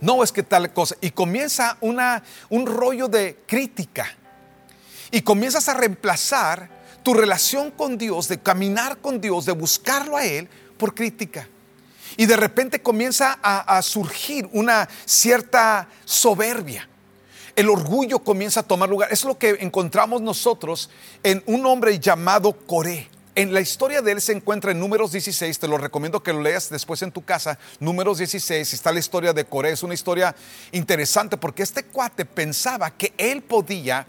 No, 0.00 0.24
es 0.24 0.32
que 0.32 0.42
tal 0.42 0.72
cosa. 0.72 0.96
Y 1.02 1.10
comienza 1.10 1.76
una, 1.82 2.22
un 2.48 2.66
rollo 2.66 3.08
de 3.08 3.38
crítica. 3.46 4.06
Y 5.10 5.20
comienzas 5.20 5.68
a 5.68 5.74
reemplazar 5.74 6.70
tu 7.02 7.12
relación 7.12 7.70
con 7.70 7.98
Dios, 7.98 8.26
de 8.26 8.40
caminar 8.40 8.96
con 8.98 9.20
Dios, 9.20 9.44
de 9.44 9.52
buscarlo 9.52 10.16
a 10.16 10.24
Él 10.24 10.48
por 10.78 10.94
crítica. 10.94 11.46
Y 12.16 12.24
de 12.24 12.38
repente 12.38 12.80
comienza 12.80 13.38
a, 13.42 13.82
surgir 13.82 14.48
una 14.52 14.88
cierta 15.04 15.88
soberbia. 16.06 16.88
El 17.58 17.70
orgullo 17.70 18.20
comienza 18.20 18.60
a 18.60 18.62
tomar 18.62 18.88
lugar. 18.88 19.08
Es 19.10 19.24
lo 19.24 19.36
que 19.36 19.56
encontramos 19.58 20.22
nosotros 20.22 20.90
en 21.24 21.42
un 21.46 21.66
hombre 21.66 21.98
llamado 21.98 22.52
Coré. 22.52 23.08
En 23.34 23.52
la 23.52 23.60
historia 23.60 24.00
de 24.00 24.12
él 24.12 24.20
se 24.20 24.30
encuentra 24.30 24.70
en 24.70 24.78
Números 24.78 25.10
16, 25.10 25.58
te 25.58 25.66
lo 25.66 25.76
recomiendo 25.76 26.22
que 26.22 26.32
lo 26.32 26.40
leas 26.40 26.70
después 26.70 27.02
en 27.02 27.10
tu 27.10 27.24
casa. 27.24 27.58
Números 27.80 28.18
16, 28.18 28.72
está 28.72 28.92
la 28.92 29.00
historia 29.00 29.32
de 29.32 29.44
Coré. 29.44 29.72
Es 29.72 29.82
una 29.82 29.94
historia 29.94 30.36
interesante 30.70 31.36
porque 31.36 31.64
este 31.64 31.82
cuate 31.82 32.24
pensaba 32.24 32.92
que 32.92 33.12
él 33.18 33.42
podía 33.42 34.06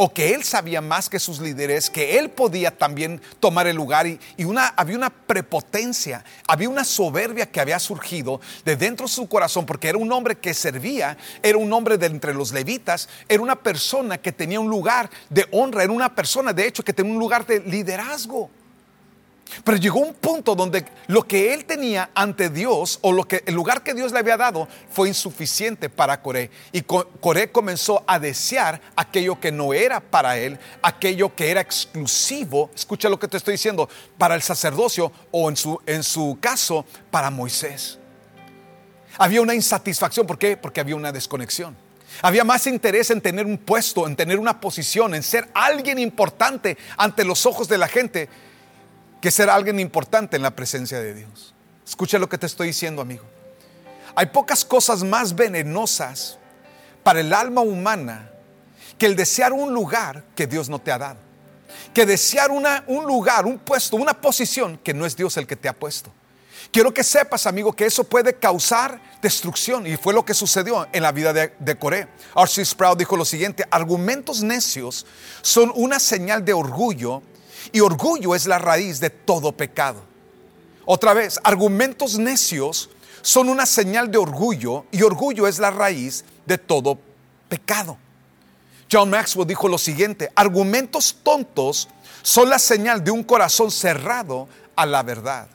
o 0.00 0.14
que 0.14 0.32
él 0.32 0.44
sabía 0.44 0.80
más 0.80 1.10
que 1.10 1.18
sus 1.18 1.40
líderes, 1.40 1.90
que 1.90 2.18
él 2.18 2.30
podía 2.30 2.70
también 2.70 3.20
tomar 3.40 3.66
el 3.66 3.74
lugar 3.74 4.06
y, 4.06 4.20
había 4.76 4.96
una 4.96 5.10
prepotencia, 5.10 6.24
había 6.46 6.68
una 6.68 6.84
soberbia 6.84 7.50
que 7.50 7.60
había 7.60 7.80
surgido 7.80 8.40
de 8.64 8.76
dentro 8.76 9.06
de 9.06 9.12
su 9.12 9.28
corazón, 9.28 9.66
porque 9.66 9.88
era 9.88 9.98
un 9.98 10.10
hombre 10.12 10.36
que 10.36 10.54
servía, 10.54 11.18
era 11.42 11.58
un 11.58 11.72
hombre 11.72 11.98
de 11.98 12.06
entre 12.06 12.32
los 12.32 12.52
levitas, 12.52 13.08
era 13.28 13.42
una 13.42 13.56
persona 13.56 14.18
que 14.18 14.30
tenía 14.30 14.60
un 14.60 14.70
lugar 14.70 15.10
de 15.30 15.46
honra, 15.50 15.82
era 15.82 15.92
una 15.92 16.14
persona 16.14 16.52
de 16.52 16.68
hecho 16.68 16.84
que 16.84 16.92
tenía 16.92 17.12
un 17.12 17.18
lugar 17.18 17.44
de 17.44 17.58
liderazgo. 17.58 18.50
Pero 19.64 19.78
llegó 19.78 20.00
un 20.00 20.14
punto 20.14 20.54
donde 20.54 20.84
lo 21.06 21.26
que 21.26 21.54
él 21.54 21.64
tenía 21.64 22.10
ante 22.14 22.50
Dios 22.50 22.98
o 23.02 23.12
lo 23.12 23.24
que 23.24 23.42
el 23.46 23.54
lugar 23.54 23.82
que 23.82 23.94
Dios 23.94 24.12
le 24.12 24.18
había 24.18 24.36
dado 24.36 24.68
fue 24.90 25.08
insuficiente 25.08 25.88
para 25.88 26.20
Coré 26.22 26.50
y 26.72 26.82
Coré 26.82 27.50
comenzó 27.50 28.04
a 28.06 28.18
desear 28.18 28.80
aquello 28.96 29.40
que 29.40 29.52
no 29.52 29.72
era 29.72 30.00
para 30.00 30.38
él, 30.38 30.58
aquello 30.82 31.34
que 31.34 31.50
era 31.50 31.60
exclusivo, 31.60 32.70
escucha 32.74 33.08
lo 33.08 33.18
que 33.18 33.28
te 33.28 33.36
estoy 33.36 33.52
diciendo, 33.52 33.88
para 34.16 34.34
el 34.34 34.42
sacerdocio 34.42 35.12
o 35.30 35.48
en 35.48 35.56
su 35.56 35.78
en 35.86 36.02
su 36.02 36.38
caso 36.40 36.84
para 37.10 37.30
Moisés. 37.30 37.98
Había 39.16 39.40
una 39.40 39.54
insatisfacción, 39.54 40.26
¿por 40.26 40.38
qué? 40.38 40.56
Porque 40.56 40.80
había 40.80 40.94
una 40.94 41.12
desconexión. 41.12 41.76
Había 42.22 42.44
más 42.44 42.66
interés 42.66 43.10
en 43.10 43.20
tener 43.20 43.46
un 43.46 43.58
puesto, 43.58 44.06
en 44.06 44.16
tener 44.16 44.38
una 44.38 44.60
posición, 44.60 45.14
en 45.14 45.22
ser 45.22 45.48
alguien 45.54 45.98
importante 45.98 46.76
ante 46.96 47.24
los 47.24 47.46
ojos 47.46 47.68
de 47.68 47.78
la 47.78 47.88
gente 47.88 48.28
que 49.20 49.30
ser 49.30 49.50
alguien 49.50 49.80
importante 49.80 50.36
en 50.36 50.42
la 50.42 50.50
presencia 50.50 51.00
de 51.00 51.14
Dios. 51.14 51.54
Escucha 51.86 52.18
lo 52.18 52.28
que 52.28 52.38
te 52.38 52.46
estoy 52.46 52.68
diciendo, 52.68 53.02
amigo. 53.02 53.24
Hay 54.14 54.26
pocas 54.26 54.64
cosas 54.64 55.02
más 55.02 55.34
venenosas 55.34 56.38
para 57.02 57.20
el 57.20 57.32
alma 57.32 57.60
humana 57.60 58.30
que 58.98 59.06
el 59.06 59.16
desear 59.16 59.52
un 59.52 59.72
lugar 59.72 60.24
que 60.34 60.46
Dios 60.46 60.68
no 60.68 60.78
te 60.78 60.92
ha 60.92 60.98
dado. 60.98 61.18
Que 61.94 62.04
desear 62.04 62.50
una, 62.50 62.84
un 62.86 63.04
lugar, 63.04 63.46
un 63.46 63.58
puesto, 63.58 63.96
una 63.96 64.14
posición 64.14 64.78
que 64.78 64.92
no 64.92 65.06
es 65.06 65.16
Dios 65.16 65.36
el 65.36 65.46
que 65.46 65.56
te 65.56 65.68
ha 65.68 65.72
puesto. 65.72 66.12
Quiero 66.70 66.92
que 66.92 67.02
sepas, 67.02 67.46
amigo, 67.46 67.72
que 67.72 67.86
eso 67.86 68.04
puede 68.04 68.34
causar 68.34 69.00
destrucción 69.22 69.86
y 69.86 69.96
fue 69.96 70.12
lo 70.12 70.24
que 70.24 70.34
sucedió 70.34 70.86
en 70.92 71.02
la 71.02 71.12
vida 71.12 71.32
de, 71.32 71.54
de 71.58 71.78
Coré. 71.78 72.08
R.C. 72.36 72.64
Sprout 72.64 72.98
dijo 72.98 73.16
lo 73.16 73.24
siguiente, 73.24 73.64
argumentos 73.70 74.42
necios 74.42 75.06
son 75.40 75.72
una 75.74 75.98
señal 75.98 76.44
de 76.44 76.52
orgullo 76.52 77.22
y 77.72 77.80
orgullo 77.80 78.34
es 78.34 78.46
la 78.46 78.58
raíz 78.58 79.00
de 79.00 79.10
todo 79.10 79.52
pecado. 79.52 80.02
Otra 80.84 81.12
vez, 81.14 81.38
argumentos 81.44 82.18
necios 82.18 82.90
son 83.22 83.48
una 83.48 83.66
señal 83.66 84.10
de 84.10 84.18
orgullo 84.18 84.86
y 84.90 85.02
orgullo 85.02 85.46
es 85.46 85.58
la 85.58 85.70
raíz 85.70 86.24
de 86.46 86.58
todo 86.58 86.98
pecado. 87.48 87.98
John 88.90 89.10
Maxwell 89.10 89.46
dijo 89.46 89.68
lo 89.68 89.76
siguiente, 89.76 90.30
argumentos 90.34 91.18
tontos 91.22 91.88
son 92.22 92.48
la 92.48 92.58
señal 92.58 93.04
de 93.04 93.10
un 93.10 93.22
corazón 93.22 93.70
cerrado 93.70 94.48
a 94.76 94.86
la 94.86 95.02
verdad. 95.02 95.48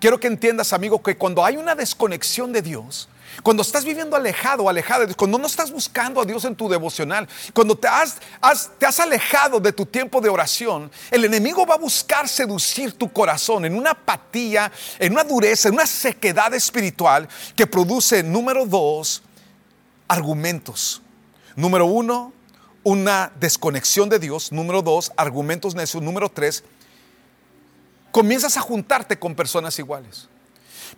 Quiero 0.00 0.18
que 0.18 0.26
entiendas, 0.26 0.72
amigo, 0.72 1.02
que 1.02 1.16
cuando 1.16 1.44
hay 1.44 1.56
una 1.56 1.74
desconexión 1.74 2.52
de 2.52 2.62
Dios, 2.62 3.08
cuando 3.42 3.62
estás 3.62 3.84
viviendo 3.84 4.16
alejado, 4.16 4.68
alejada, 4.68 5.06
cuando 5.14 5.38
no 5.38 5.46
estás 5.46 5.70
buscando 5.70 6.20
a 6.20 6.24
Dios 6.24 6.44
en 6.44 6.54
tu 6.54 6.68
devocional, 6.68 7.28
cuando 7.52 7.76
te 7.76 7.88
has, 7.88 8.18
te 8.78 8.86
has 8.86 9.00
alejado 9.00 9.60
de 9.60 9.72
tu 9.72 9.86
tiempo 9.86 10.20
de 10.20 10.28
oración, 10.28 10.90
el 11.10 11.24
enemigo 11.24 11.66
va 11.66 11.74
a 11.74 11.78
buscar 11.78 12.28
seducir 12.28 12.92
tu 12.92 13.12
corazón 13.12 13.64
en 13.64 13.76
una 13.76 13.90
apatía, 13.90 14.70
en 14.98 15.12
una 15.12 15.24
dureza, 15.24 15.68
en 15.68 15.74
una 15.74 15.86
sequedad 15.86 16.52
espiritual 16.54 17.28
que 17.56 17.66
produce, 17.66 18.22
número 18.22 18.66
dos, 18.66 19.22
argumentos. 20.08 21.02
Número 21.56 21.86
uno, 21.86 22.32
una 22.82 23.32
desconexión 23.38 24.08
de 24.08 24.18
Dios. 24.18 24.52
Número 24.52 24.82
dos, 24.82 25.12
argumentos 25.16 25.74
necios. 25.74 26.02
Número 26.02 26.28
tres, 26.28 26.64
comienzas 28.10 28.56
a 28.56 28.60
juntarte 28.60 29.18
con 29.18 29.34
personas 29.34 29.78
iguales. 29.78 30.28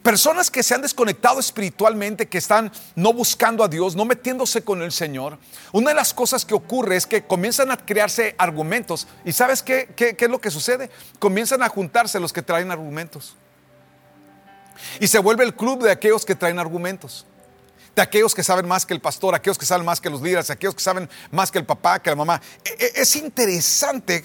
Personas 0.03 0.51
que 0.51 0.63
se 0.63 0.75
han 0.75 0.83
desconectado 0.83 1.41
espiritualmente, 1.41 2.27
que 2.27 2.39
están 2.39 2.73
no 2.95 3.13
buscando 3.13 3.65
a 3.65 3.69
Dios, 3.69 3.97
no 3.97 4.05
metiéndose 4.05 4.63
con 4.63 4.83
el 4.83 4.93
Señor. 4.93 5.39
Una 5.73 5.91
de 5.91 5.95
las 5.95 6.15
cosas 6.15 6.45
que 6.45 6.55
ocurre 6.55 6.97
es 6.97 7.07
que 7.07 7.25
comienzan 7.25 7.71
a 7.71 7.77
crearse 7.77 8.35
argumentos. 8.39 9.07
¿Y 9.25 9.33
sabes 9.33 9.63
qué, 9.63 9.89
es 9.97 10.29
lo 10.29 10.41
que 10.41 10.51
sucede? 10.51 10.91
Comienzan 11.19 11.63
a 11.63 11.69
juntarse 11.69 12.21
los 12.21 12.33
que 12.33 12.43
traen 12.43 12.71
argumentos. 12.71 13.37
Y 15.01 15.09
se 15.09 15.19
vuelve 15.19 15.45
el 15.45 15.55
club 15.55 15.83
de 15.83 15.91
aquellos 15.91 16.25
que 16.25 16.35
traen 16.35 16.59
argumentos. 16.59 17.27
De 17.95 18.03
aquellos 18.03 18.35
que 18.35 18.43
saben 18.43 18.69
más 18.69 18.85
que 18.85 18.93
el 18.93 19.01
pastor, 19.01 19.35
aquellos 19.35 19.57
que 19.57 19.65
saben 19.65 19.87
más 19.87 20.01
que 20.01 20.11
los 20.11 20.21
líderes, 20.21 20.51
aquellos 20.51 20.75
que 20.75 20.83
saben 20.83 21.09
más 21.31 21.51
que 21.51 21.59
el 21.59 21.65
papá, 21.65 22.01
que 22.01 22.11
la 22.11 22.17
mamá. 22.17 22.41
E, 22.63 22.71
e, 22.85 23.01
es 23.01 23.17
interesante 23.17 24.25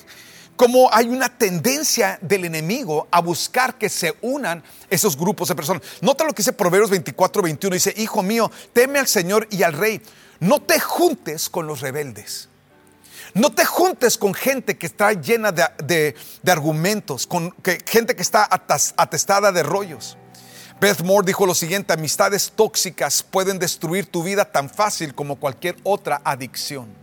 cómo 0.55 0.89
hay 0.93 1.08
una 1.08 1.29
tendencia 1.29 2.20
del 2.22 2.46
enemigo 2.46 3.08
a 3.12 3.22
buscar 3.22 3.77
que 3.77 3.89
se 3.89 4.15
unan 4.22 4.63
esos 4.89 5.17
grupos 5.17 5.48
de 5.50 5.55
personas. 5.55 5.81
Nota 6.01 6.24
lo 6.24 6.31
que 6.31 6.41
dice 6.41 6.53
Proverbios 6.53 6.89
24, 6.89 7.41
21. 7.41 7.74
Dice, 7.74 7.93
hijo 7.98 8.22
mío, 8.24 8.51
teme 8.74 9.00
al 9.00 9.08
Señor 9.08 9.48
y 9.50 9.63
al 9.63 9.74
rey. 9.74 10.01
No 10.39 10.62
te 10.62 10.79
juntes 10.79 11.50
con 11.50 11.67
los 11.67 11.81
rebeldes. 11.81 12.50
No 13.34 13.51
te 13.51 13.65
juntes 13.65 14.17
con 14.17 14.34
gente 14.34 14.77
que 14.77 14.86
está 14.86 15.13
llena 15.13 15.51
de, 15.51 16.15
argumentos, 16.46 17.25
con 17.27 17.55
gente 17.86 18.15
que 18.15 18.22
está 18.22 18.48
atestada 18.98 19.51
de 19.51 19.63
rollos. 19.63 20.17
Beth 20.81 21.01
Moore 21.01 21.27
dijo 21.27 21.46
lo 21.46 21.53
siguiente, 21.53 21.93
amistades 21.93 22.53
tóxicas 22.55 23.22
pueden 23.22 23.60
destruir 23.60 24.08
tu 24.08 24.24
vida 24.24 24.46
tan 24.46 24.67
fácil 24.70 25.13
como 25.13 25.36
cualquier 25.36 25.77
otra 25.84 26.22
adicción. 26.25 27.00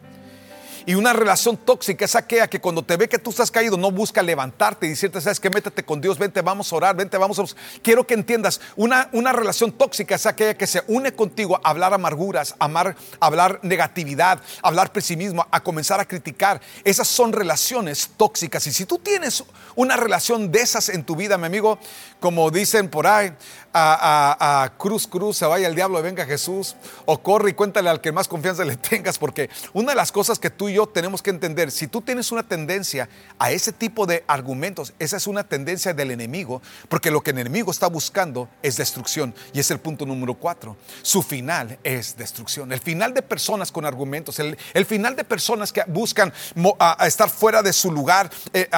Y 0.88 0.94
una 0.94 1.12
relación 1.12 1.58
tóxica 1.58 2.06
es 2.06 2.16
aquella 2.16 2.48
que 2.48 2.62
cuando 2.62 2.82
te 2.82 2.96
ve 2.96 3.10
que 3.10 3.18
tú 3.18 3.28
estás 3.28 3.50
caído 3.50 3.76
no 3.76 3.90
busca 3.90 4.22
levantarte 4.22 4.86
y 4.86 4.88
decirte, 4.88 5.20
sabes 5.20 5.38
que 5.38 5.50
métete 5.50 5.84
con 5.84 6.00
Dios, 6.00 6.18
vente, 6.18 6.40
vamos 6.40 6.72
a 6.72 6.76
orar, 6.76 6.96
vente, 6.96 7.18
vamos 7.18 7.38
a... 7.38 7.44
Quiero 7.82 8.06
que 8.06 8.14
entiendas, 8.14 8.58
una, 8.74 9.10
una 9.12 9.34
relación 9.34 9.70
tóxica 9.72 10.14
es 10.14 10.24
aquella 10.24 10.56
que 10.56 10.66
se 10.66 10.82
une 10.86 11.12
contigo 11.12 11.60
a 11.62 11.68
hablar 11.68 11.92
amarguras, 11.92 12.54
amar, 12.58 12.96
hablar 13.20 13.60
negatividad, 13.60 14.40
hablar 14.62 14.90
pesimismo, 14.90 15.46
a 15.50 15.62
comenzar 15.62 16.00
a 16.00 16.06
criticar. 16.06 16.58
Esas 16.84 17.06
son 17.06 17.34
relaciones 17.34 18.12
tóxicas. 18.16 18.66
Y 18.66 18.72
si 18.72 18.86
tú 18.86 18.96
tienes 18.96 19.44
una 19.74 19.94
relación 19.94 20.50
de 20.50 20.60
esas 20.60 20.88
en 20.88 21.04
tu 21.04 21.16
vida, 21.16 21.36
mi 21.36 21.44
amigo, 21.44 21.78
como 22.18 22.50
dicen 22.50 22.88
por 22.88 23.06
ahí, 23.06 23.34
a, 23.74 24.72
cruz, 24.78 25.06
cruz, 25.06 25.36
se 25.36 25.46
vaya 25.46 25.68
el 25.68 25.74
diablo, 25.74 26.02
venga 26.02 26.24
Jesús, 26.24 26.76
o 27.04 27.18
corre 27.22 27.50
y 27.50 27.52
cuéntale 27.52 27.90
al 27.90 28.00
que 28.00 28.12
más 28.12 28.28
confianza 28.28 28.64
le 28.64 28.76
tengas, 28.88 29.18
porque 29.18 29.50
una 29.72 29.92
de 29.92 29.96
las 29.96 30.12
cosas 30.12 30.38
que 30.38 30.50
tú 30.50 30.68
y 30.68 30.74
yo 30.74 30.77
tenemos 30.86 31.22
que 31.22 31.30
entender, 31.30 31.70
si 31.70 31.88
tú 31.88 32.02
tienes 32.02 32.30
una 32.30 32.42
tendencia 32.42 33.08
a 33.38 33.50
ese 33.50 33.72
tipo 33.72 34.06
de 34.06 34.24
argumentos, 34.26 34.92
esa 34.98 35.16
es 35.16 35.26
una 35.26 35.44
tendencia 35.44 35.94
del 35.94 36.10
enemigo, 36.10 36.62
porque 36.88 37.10
lo 37.10 37.22
que 37.22 37.30
el 37.30 37.38
enemigo 37.38 37.70
está 37.70 37.86
buscando 37.86 38.48
es 38.62 38.76
destrucción, 38.76 39.34
y 39.52 39.60
es 39.60 39.70
el 39.70 39.78
punto 39.80 40.06
número 40.06 40.34
cuatro, 40.34 40.76
su 41.02 41.22
final 41.22 41.78
es 41.82 42.16
destrucción, 42.16 42.72
el 42.72 42.80
final 42.80 43.14
de 43.14 43.22
personas 43.22 43.72
con 43.72 43.84
argumentos, 43.84 44.38
el, 44.38 44.56
final 44.86 45.16
de 45.16 45.24
personas 45.24 45.72
que 45.72 45.82
buscan 45.86 46.32
a, 46.78 47.06
estar 47.06 47.28
fuera 47.28 47.62
de 47.62 47.72
su 47.72 47.90
lugar, 47.90 48.30
eh, 48.52 48.68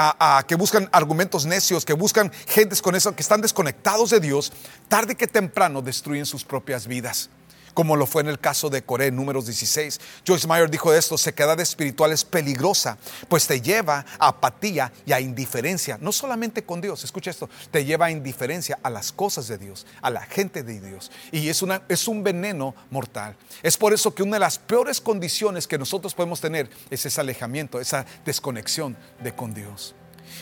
que 0.46 0.54
buscan 0.54 0.88
argumentos 0.92 1.46
necios, 1.46 1.84
que 1.84 1.92
buscan 1.92 2.32
gentes 2.46 2.80
con 2.80 2.94
eso, 2.94 3.14
que 3.14 3.22
están 3.22 3.40
desconectados 3.40 4.10
de 4.10 4.20
Dios, 4.20 4.52
tarde 4.88 5.14
que 5.14 5.26
temprano 5.26 5.82
destruyen 5.82 6.26
sus 6.26 6.44
propias 6.44 6.86
vidas 6.86 7.30
como 7.74 7.96
lo 7.96 8.06
fue 8.06 8.22
en 8.22 8.28
el 8.28 8.38
caso 8.38 8.70
de 8.70 8.82
Coré, 8.82 9.10
números 9.10 9.46
16. 9.46 10.00
Joyce 10.26 10.48
Meyer 10.48 10.70
dijo 10.70 10.92
esto, 10.92 11.16
sequedad 11.18 11.58
espiritual 11.60 12.12
es 12.12 12.24
peligrosa, 12.24 12.98
pues 13.28 13.46
te 13.46 13.60
lleva 13.60 14.04
a 14.18 14.28
apatía 14.28 14.92
y 15.04 15.12
a 15.12 15.20
indiferencia, 15.20 15.98
no 16.00 16.12
solamente 16.12 16.62
con 16.62 16.80
Dios, 16.80 17.04
escucha 17.04 17.30
esto, 17.30 17.48
te 17.70 17.84
lleva 17.84 18.06
a 18.06 18.10
indiferencia 18.10 18.78
a 18.82 18.90
las 18.90 19.12
cosas 19.12 19.48
de 19.48 19.58
Dios, 19.58 19.86
a 20.00 20.10
la 20.10 20.22
gente 20.22 20.62
de 20.62 20.80
Dios, 20.80 21.10
y 21.30 21.48
es, 21.48 21.62
una, 21.62 21.82
es 21.88 22.08
un 22.08 22.22
veneno 22.22 22.74
mortal. 22.90 23.36
Es 23.62 23.76
por 23.76 23.92
eso 23.92 24.14
que 24.14 24.22
una 24.22 24.36
de 24.36 24.40
las 24.40 24.58
peores 24.58 25.00
condiciones 25.00 25.66
que 25.66 25.78
nosotros 25.78 26.14
podemos 26.14 26.40
tener 26.40 26.70
es 26.90 27.04
ese 27.04 27.20
alejamiento, 27.20 27.80
esa 27.80 28.06
desconexión 28.24 28.96
de 29.22 29.34
con 29.34 29.54
Dios. 29.54 29.94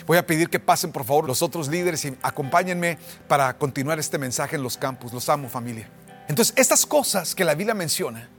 Voy 0.05 0.17
a 0.17 0.25
pedir 0.25 0.49
que 0.49 0.59
pasen 0.59 0.91
por 0.91 1.03
favor 1.03 1.27
los 1.27 1.41
otros 1.41 1.67
líderes 1.67 2.05
y 2.05 2.15
acompáñenme 2.21 2.97
para 3.27 3.57
continuar 3.57 3.99
este 3.99 4.17
mensaje 4.17 4.55
en 4.55 4.63
los 4.63 4.77
campos. 4.77 5.13
Los 5.13 5.27
amo 5.29 5.49
familia. 5.49 5.89
Entonces, 6.29 6.53
estas 6.55 6.85
cosas 6.85 7.35
que 7.35 7.43
la 7.43 7.55
Biblia 7.55 7.73
menciona, 7.73 8.29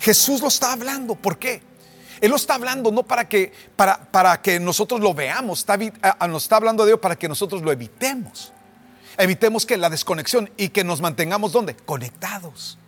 Jesús 0.00 0.40
lo 0.40 0.48
está 0.48 0.72
hablando. 0.72 1.16
¿Por 1.16 1.38
qué? 1.38 1.62
Él 2.20 2.30
lo 2.30 2.36
está 2.36 2.54
hablando 2.54 2.92
no 2.92 3.02
para 3.02 3.28
que, 3.28 3.52
para, 3.74 3.98
para 4.12 4.40
que 4.40 4.60
nosotros 4.60 5.00
lo 5.00 5.14
veamos, 5.14 5.60
está, 5.60 5.76
nos 6.28 6.42
está 6.44 6.56
hablando 6.56 6.84
de 6.84 6.90
Dios 6.90 7.00
para 7.00 7.16
que 7.16 7.28
nosotros 7.28 7.62
lo 7.62 7.72
evitemos. 7.72 8.52
Evitemos 9.16 9.66
que 9.66 9.76
la 9.76 9.90
desconexión 9.90 10.50
y 10.56 10.68
que 10.68 10.84
nos 10.84 11.00
mantengamos 11.00 11.52
¿dónde? 11.52 11.74
Conectados. 11.74 12.78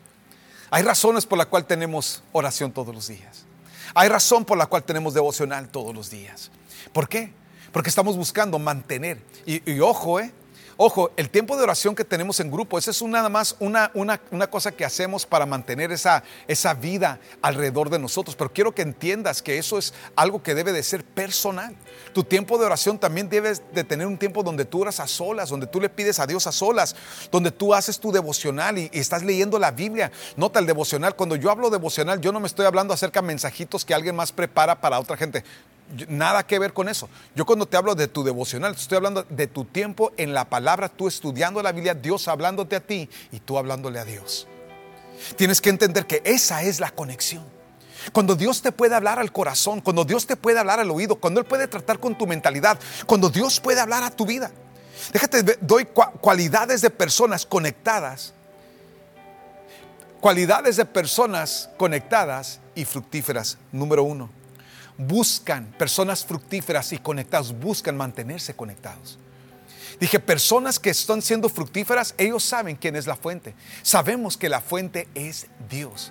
Hay 0.70 0.82
razones 0.82 1.26
por 1.26 1.38
las 1.38 1.48
cuales 1.48 1.66
tenemos 1.66 2.22
oración 2.32 2.72
todos 2.72 2.94
los 2.94 3.08
días. 3.08 3.44
Hay 3.94 4.08
razón 4.08 4.44
por 4.44 4.56
la 4.56 4.66
cual 4.66 4.84
tenemos 4.84 5.14
devocional 5.14 5.68
todos 5.68 5.94
los 5.94 6.10
días. 6.10 6.50
¿Por 6.92 7.08
qué? 7.08 7.32
Porque 7.72 7.88
estamos 7.88 8.16
buscando 8.16 8.58
mantener. 8.58 9.22
Y, 9.46 9.80
ojo, 9.80 10.20
eh, 10.20 10.32
Ojo, 10.76 11.10
el 11.16 11.28
tiempo 11.28 11.56
de 11.56 11.62
oración 11.62 11.94
que 11.94 12.04
tenemos 12.04 12.40
en 12.40 12.50
grupo, 12.50 12.78
esa 12.78 12.90
es 12.90 13.02
nada 13.02 13.28
más 13.28 13.56
una, 13.58 13.90
una, 13.94 14.20
una, 14.30 14.48
cosa 14.48 14.72
que 14.72 14.84
hacemos 14.84 15.26
para 15.26 15.44
mantener 15.44 15.92
esa, 15.92 16.22
esa 16.48 16.74
vida 16.74 17.20
alrededor 17.42 17.90
de 17.90 17.98
nosotros. 17.98 18.36
Pero 18.36 18.52
quiero 18.52 18.74
que 18.74 18.82
entiendas 18.82 19.42
que 19.42 19.58
eso 19.58 19.78
es 19.78 19.92
algo 20.16 20.42
que 20.42 20.54
debe 20.54 20.72
de 20.72 20.82
ser 20.82 21.04
personal. 21.04 21.76
Tu 22.14 22.24
tiempo 22.24 22.58
de 22.58 22.64
oración 22.64 22.98
también 22.98 23.28
debes 23.28 23.62
de 23.72 23.84
tener 23.84 24.06
un 24.06 24.18
tiempo 24.18 24.42
donde 24.42 24.64
tú 24.64 24.82
oras 24.82 25.00
a 25.00 25.06
solas, 25.06 25.50
donde 25.50 25.66
tú 25.66 25.80
le 25.80 25.88
pides 25.88 26.18
a 26.18 26.26
Dios 26.26 26.46
a 26.46 26.52
solas, 26.52 26.96
donde 27.30 27.50
tú 27.50 27.74
haces 27.74 27.98
tu 27.98 28.10
devocional 28.10 28.78
y, 28.78 28.90
y 28.92 28.98
estás 28.98 29.22
leyendo 29.22 29.58
la 29.58 29.70
Biblia. 29.70 30.10
Nota 30.36 30.58
el 30.58 30.66
devocional. 30.66 31.16
Cuando 31.16 31.36
yo 31.36 31.50
hablo 31.50 31.70
devocional, 31.70 32.20
yo 32.20 32.32
no 32.32 32.40
me 32.40 32.46
estoy 32.46 32.66
hablando 32.66 32.94
acerca 32.94 33.20
de 33.20 33.26
mensajitos 33.26 33.84
que 33.84 33.94
alguien 33.94 34.16
más 34.16 34.32
prepara 34.32 34.80
para 34.80 34.98
otra 34.98 35.16
gente 35.16 35.44
nada 36.08 36.46
que 36.46 36.58
ver 36.58 36.72
con 36.72 36.88
eso. 36.88 37.08
Yo 37.34 37.44
cuando 37.44 37.66
te 37.66 37.76
hablo 37.76 37.94
de 37.94 38.08
tu 38.08 38.24
devocional, 38.24 38.74
estoy 38.74 38.96
hablando 38.96 39.24
de 39.24 39.46
tu 39.46 39.64
tiempo 39.64 40.12
en 40.16 40.34
la 40.34 40.48
palabra, 40.48 40.88
tú 40.88 41.08
estudiando 41.08 41.62
la 41.62 41.72
Biblia, 41.72 41.94
Dios 41.94 42.28
hablándote 42.28 42.76
a 42.76 42.80
ti 42.80 43.08
y 43.30 43.40
tú 43.40 43.58
hablándole 43.58 43.98
a 43.98 44.04
Dios. 44.04 44.46
Tienes 45.36 45.60
que 45.60 45.70
entender 45.70 46.06
que 46.06 46.22
esa 46.24 46.62
es 46.62 46.80
la 46.80 46.90
conexión. 46.90 47.44
Cuando 48.12 48.34
Dios 48.34 48.62
te 48.62 48.72
puede 48.72 48.96
hablar 48.96 49.18
al 49.18 49.30
corazón, 49.30 49.80
cuando 49.80 50.04
Dios 50.04 50.26
te 50.26 50.34
puede 50.34 50.58
hablar 50.58 50.80
al 50.80 50.90
oído, 50.90 51.16
cuando 51.16 51.40
Él 51.40 51.46
puede 51.46 51.68
tratar 51.68 52.00
con 52.00 52.18
tu 52.18 52.26
mentalidad, 52.26 52.78
cuando 53.06 53.28
Dios 53.28 53.60
puede 53.60 53.80
hablar 53.80 54.02
a 54.02 54.10
tu 54.10 54.26
vida. 54.26 54.50
Déjate, 55.12 55.58
doy 55.60 55.86
cualidades 56.20 56.80
de 56.80 56.90
personas 56.90 57.46
conectadas. 57.46 58.32
Cualidades 60.20 60.76
de 60.76 60.84
personas 60.84 61.70
conectadas 61.76 62.60
y 62.74 62.84
fructíferas. 62.84 63.58
Número 63.70 64.02
uno 64.02 64.41
buscan, 65.06 65.66
personas 65.78 66.24
fructíferas 66.24 66.92
y 66.92 66.98
conectadas, 66.98 67.58
buscan 67.58 67.96
mantenerse 67.96 68.54
conectados. 68.54 69.18
Dije, 70.00 70.18
personas 70.18 70.78
que 70.78 70.90
están 70.90 71.22
siendo 71.22 71.48
fructíferas, 71.48 72.14
ellos 72.18 72.42
saben 72.42 72.76
quién 72.76 72.96
es 72.96 73.06
la 73.06 73.16
fuente. 73.16 73.54
Sabemos 73.82 74.36
que 74.36 74.48
la 74.48 74.60
fuente 74.60 75.08
es 75.14 75.46
Dios. 75.68 76.10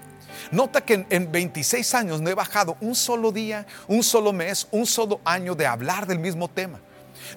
Nota 0.51 0.81
que 0.81 1.05
en, 1.09 1.31
26 1.31 1.93
años 1.93 2.21
no 2.21 2.29
he 2.29 2.33
bajado 2.33 2.77
un 2.79 2.95
solo 2.95 3.31
día, 3.31 3.65
un 3.87 4.03
solo 4.03 4.33
mes, 4.33 4.67
un 4.71 4.85
solo 4.85 5.19
año 5.25 5.55
de 5.55 5.65
hablar 5.67 6.07
del 6.07 6.19
mismo 6.19 6.49
tema. 6.49 6.79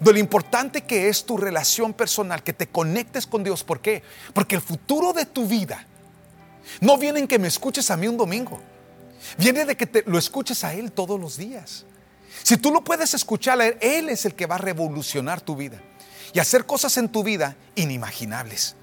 De 0.01 0.13
lo 0.13 0.19
importante 0.19 0.83
que 0.83 1.09
es 1.09 1.25
tu 1.25 1.37
relación 1.37 1.93
personal, 1.93 2.43
que 2.43 2.53
te 2.53 2.69
conectes 2.69 3.27
con 3.27 3.43
Dios. 3.45 3.65
¿Por 3.65 3.81
qué? 3.81 4.03
Porque 4.33 4.55
el 4.55 4.63
futuro 4.63 5.13
de 5.13 5.27
tu 5.27 5.47
vida 5.47 5.87
no 6.81 6.97
viene 6.97 7.21
en 7.21 7.29
que 7.29 7.39
me 7.39 7.49
escuches 7.49 7.91
a 7.91 7.97
mí 7.97 8.09
un 8.09 8.17
domingo. 8.17 8.61
Viene 9.39 9.65
de 9.65 9.77
que 9.77 9.87
te, 9.87 10.05
lo 10.07 10.19
escuches 10.19 10.65
a 10.65 10.75
Él 10.75 10.93
todos 10.93 11.21
los 11.21 11.37
días. 11.37 11.85
Si 12.43 12.57
tú 12.57 12.71
lo 12.71 12.83
puedes 12.83 13.15
escuchar 13.15 13.61
a 13.61 13.67
Él, 13.67 13.79
Él 13.81 14.09
es 14.09 14.25
el 14.25 14.35
que 14.35 14.47
va 14.47 14.57
a 14.57 14.59
revolucionar 14.59 15.41
tu 15.41 15.57
vida 15.57 15.81
y 16.33 16.39
hacer 16.39 16.67
cosas 16.67 16.97
en 16.97 17.09
tu 17.09 17.23
vida 17.23 17.57
inimaginables. 17.75 18.77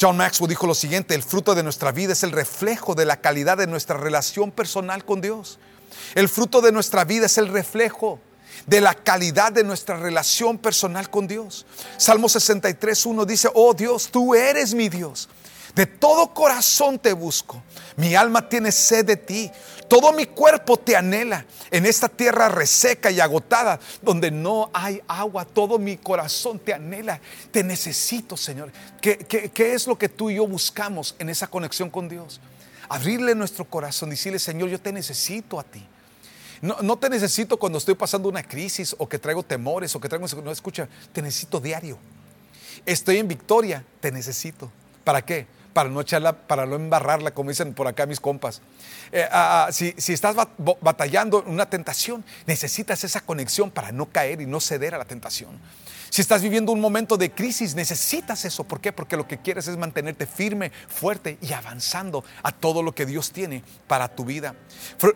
John 0.00 0.16
Maxwell 0.16 0.48
dijo 0.48 0.66
lo 0.66 0.74
siguiente, 0.74 1.14
el 1.14 1.22
fruto 1.22 1.54
de 1.54 1.62
nuestra 1.62 1.92
vida 1.92 2.12
es 2.12 2.22
el 2.22 2.32
reflejo 2.32 2.94
de 2.94 3.04
la 3.04 3.20
calidad 3.20 3.58
de 3.58 3.66
nuestra 3.66 3.96
relación 3.96 4.50
personal 4.50 5.04
con 5.04 5.20
Dios. 5.20 5.58
El 6.14 6.28
fruto 6.28 6.60
de 6.60 6.72
nuestra 6.72 7.04
vida 7.04 7.26
es 7.26 7.38
el 7.38 7.48
reflejo 7.48 8.20
de 8.66 8.80
la 8.80 8.94
calidad 8.94 9.52
de 9.52 9.64
nuestra 9.64 9.96
relación 9.96 10.58
personal 10.58 11.10
con 11.10 11.26
Dios. 11.26 11.66
Salmo 11.96 12.28
63.1 12.28 13.24
dice, 13.24 13.48
oh 13.54 13.74
Dios, 13.74 14.08
tú 14.10 14.34
eres 14.34 14.74
mi 14.74 14.88
Dios. 14.88 15.28
De 15.74 15.86
todo 15.86 16.32
corazón 16.34 16.98
te 16.98 17.12
busco. 17.12 17.62
Mi 17.96 18.14
alma 18.14 18.48
tiene 18.48 18.72
sed 18.72 19.04
de 19.04 19.16
ti. 19.16 19.50
Todo 19.88 20.12
mi 20.12 20.26
cuerpo 20.26 20.76
te 20.76 20.96
anhela. 20.96 21.46
En 21.70 21.86
esta 21.86 22.08
tierra 22.08 22.48
reseca 22.48 23.10
y 23.10 23.20
agotada, 23.20 23.80
donde 24.02 24.30
no 24.30 24.70
hay 24.72 25.02
agua, 25.08 25.44
todo 25.44 25.78
mi 25.78 25.96
corazón 25.96 26.58
te 26.58 26.74
anhela. 26.74 27.20
Te 27.50 27.64
necesito, 27.64 28.36
Señor. 28.36 28.70
¿Qué, 29.00 29.52
es 29.56 29.86
lo 29.86 29.98
que 29.98 30.08
tú 30.08 30.30
y 30.30 30.36
yo 30.36 30.46
buscamos 30.46 31.16
en 31.18 31.28
esa 31.28 31.46
conexión 31.46 31.90
con 31.90 32.08
Dios? 32.08 32.40
Abrirle 32.88 33.34
nuestro 33.34 33.64
corazón 33.64 34.10
y 34.10 34.12
decirle, 34.12 34.38
Señor, 34.38 34.68
yo 34.68 34.80
te 34.80 34.92
necesito 34.92 35.58
a 35.58 35.64
ti. 35.64 35.84
No, 36.60 36.76
no, 36.82 36.98
te 36.98 37.08
necesito 37.08 37.56
cuando 37.56 37.78
estoy 37.78 37.94
pasando 37.94 38.28
una 38.28 38.42
crisis 38.42 38.94
o 38.98 39.08
que 39.08 39.18
traigo 39.18 39.42
temores 39.42 39.94
o 39.94 40.00
que 40.00 40.08
traigo... 40.08 40.26
No, 40.42 40.50
escucha, 40.50 40.88
te 41.12 41.22
necesito 41.22 41.60
diario. 41.60 41.98
Estoy 42.84 43.18
en 43.18 43.28
victoria, 43.28 43.84
te 44.00 44.10
necesito. 44.10 44.70
¿Para 45.04 45.24
qué? 45.24 45.46
Para 45.78 45.90
no 45.90 46.00
echarla, 46.00 46.32
para 46.32 46.66
no 46.66 46.74
embarrarla, 46.74 47.30
como 47.30 47.50
dicen 47.50 47.72
por 47.72 47.86
acá 47.86 48.04
mis 48.04 48.18
compas. 48.18 48.62
Eh, 49.12 49.24
ah, 49.30 49.66
ah, 49.68 49.72
si, 49.72 49.94
estás 50.08 50.34
batallando 50.80 51.44
una 51.46 51.70
tentación, 51.70 52.24
necesitas 52.48 53.04
esa 53.04 53.20
conexión 53.20 53.70
para 53.70 53.92
no 53.92 54.06
caer 54.06 54.40
y 54.40 54.46
no 54.46 54.58
ceder 54.58 54.96
a 54.96 54.98
la 54.98 55.04
tentación. 55.04 55.56
Si 56.10 56.20
estás 56.20 56.42
viviendo 56.42 56.72
un 56.72 56.80
momento 56.80 57.16
de 57.16 57.30
crisis, 57.30 57.76
necesitas 57.76 58.44
eso. 58.44 58.64
¿Por 58.64 58.80
qué? 58.80 58.92
Porque 58.92 59.16
lo 59.16 59.28
que 59.28 59.38
quieres 59.38 59.68
es 59.68 59.76
mantenerte 59.76 60.26
firme, 60.26 60.72
fuerte 60.88 61.38
y 61.40 61.52
avanzando 61.52 62.24
a 62.42 62.50
todo 62.50 62.82
lo 62.82 62.92
que 62.92 63.06
Dios 63.06 63.30
tiene 63.30 63.62
para 63.86 64.08
tu 64.08 64.24
vida. 64.24 64.56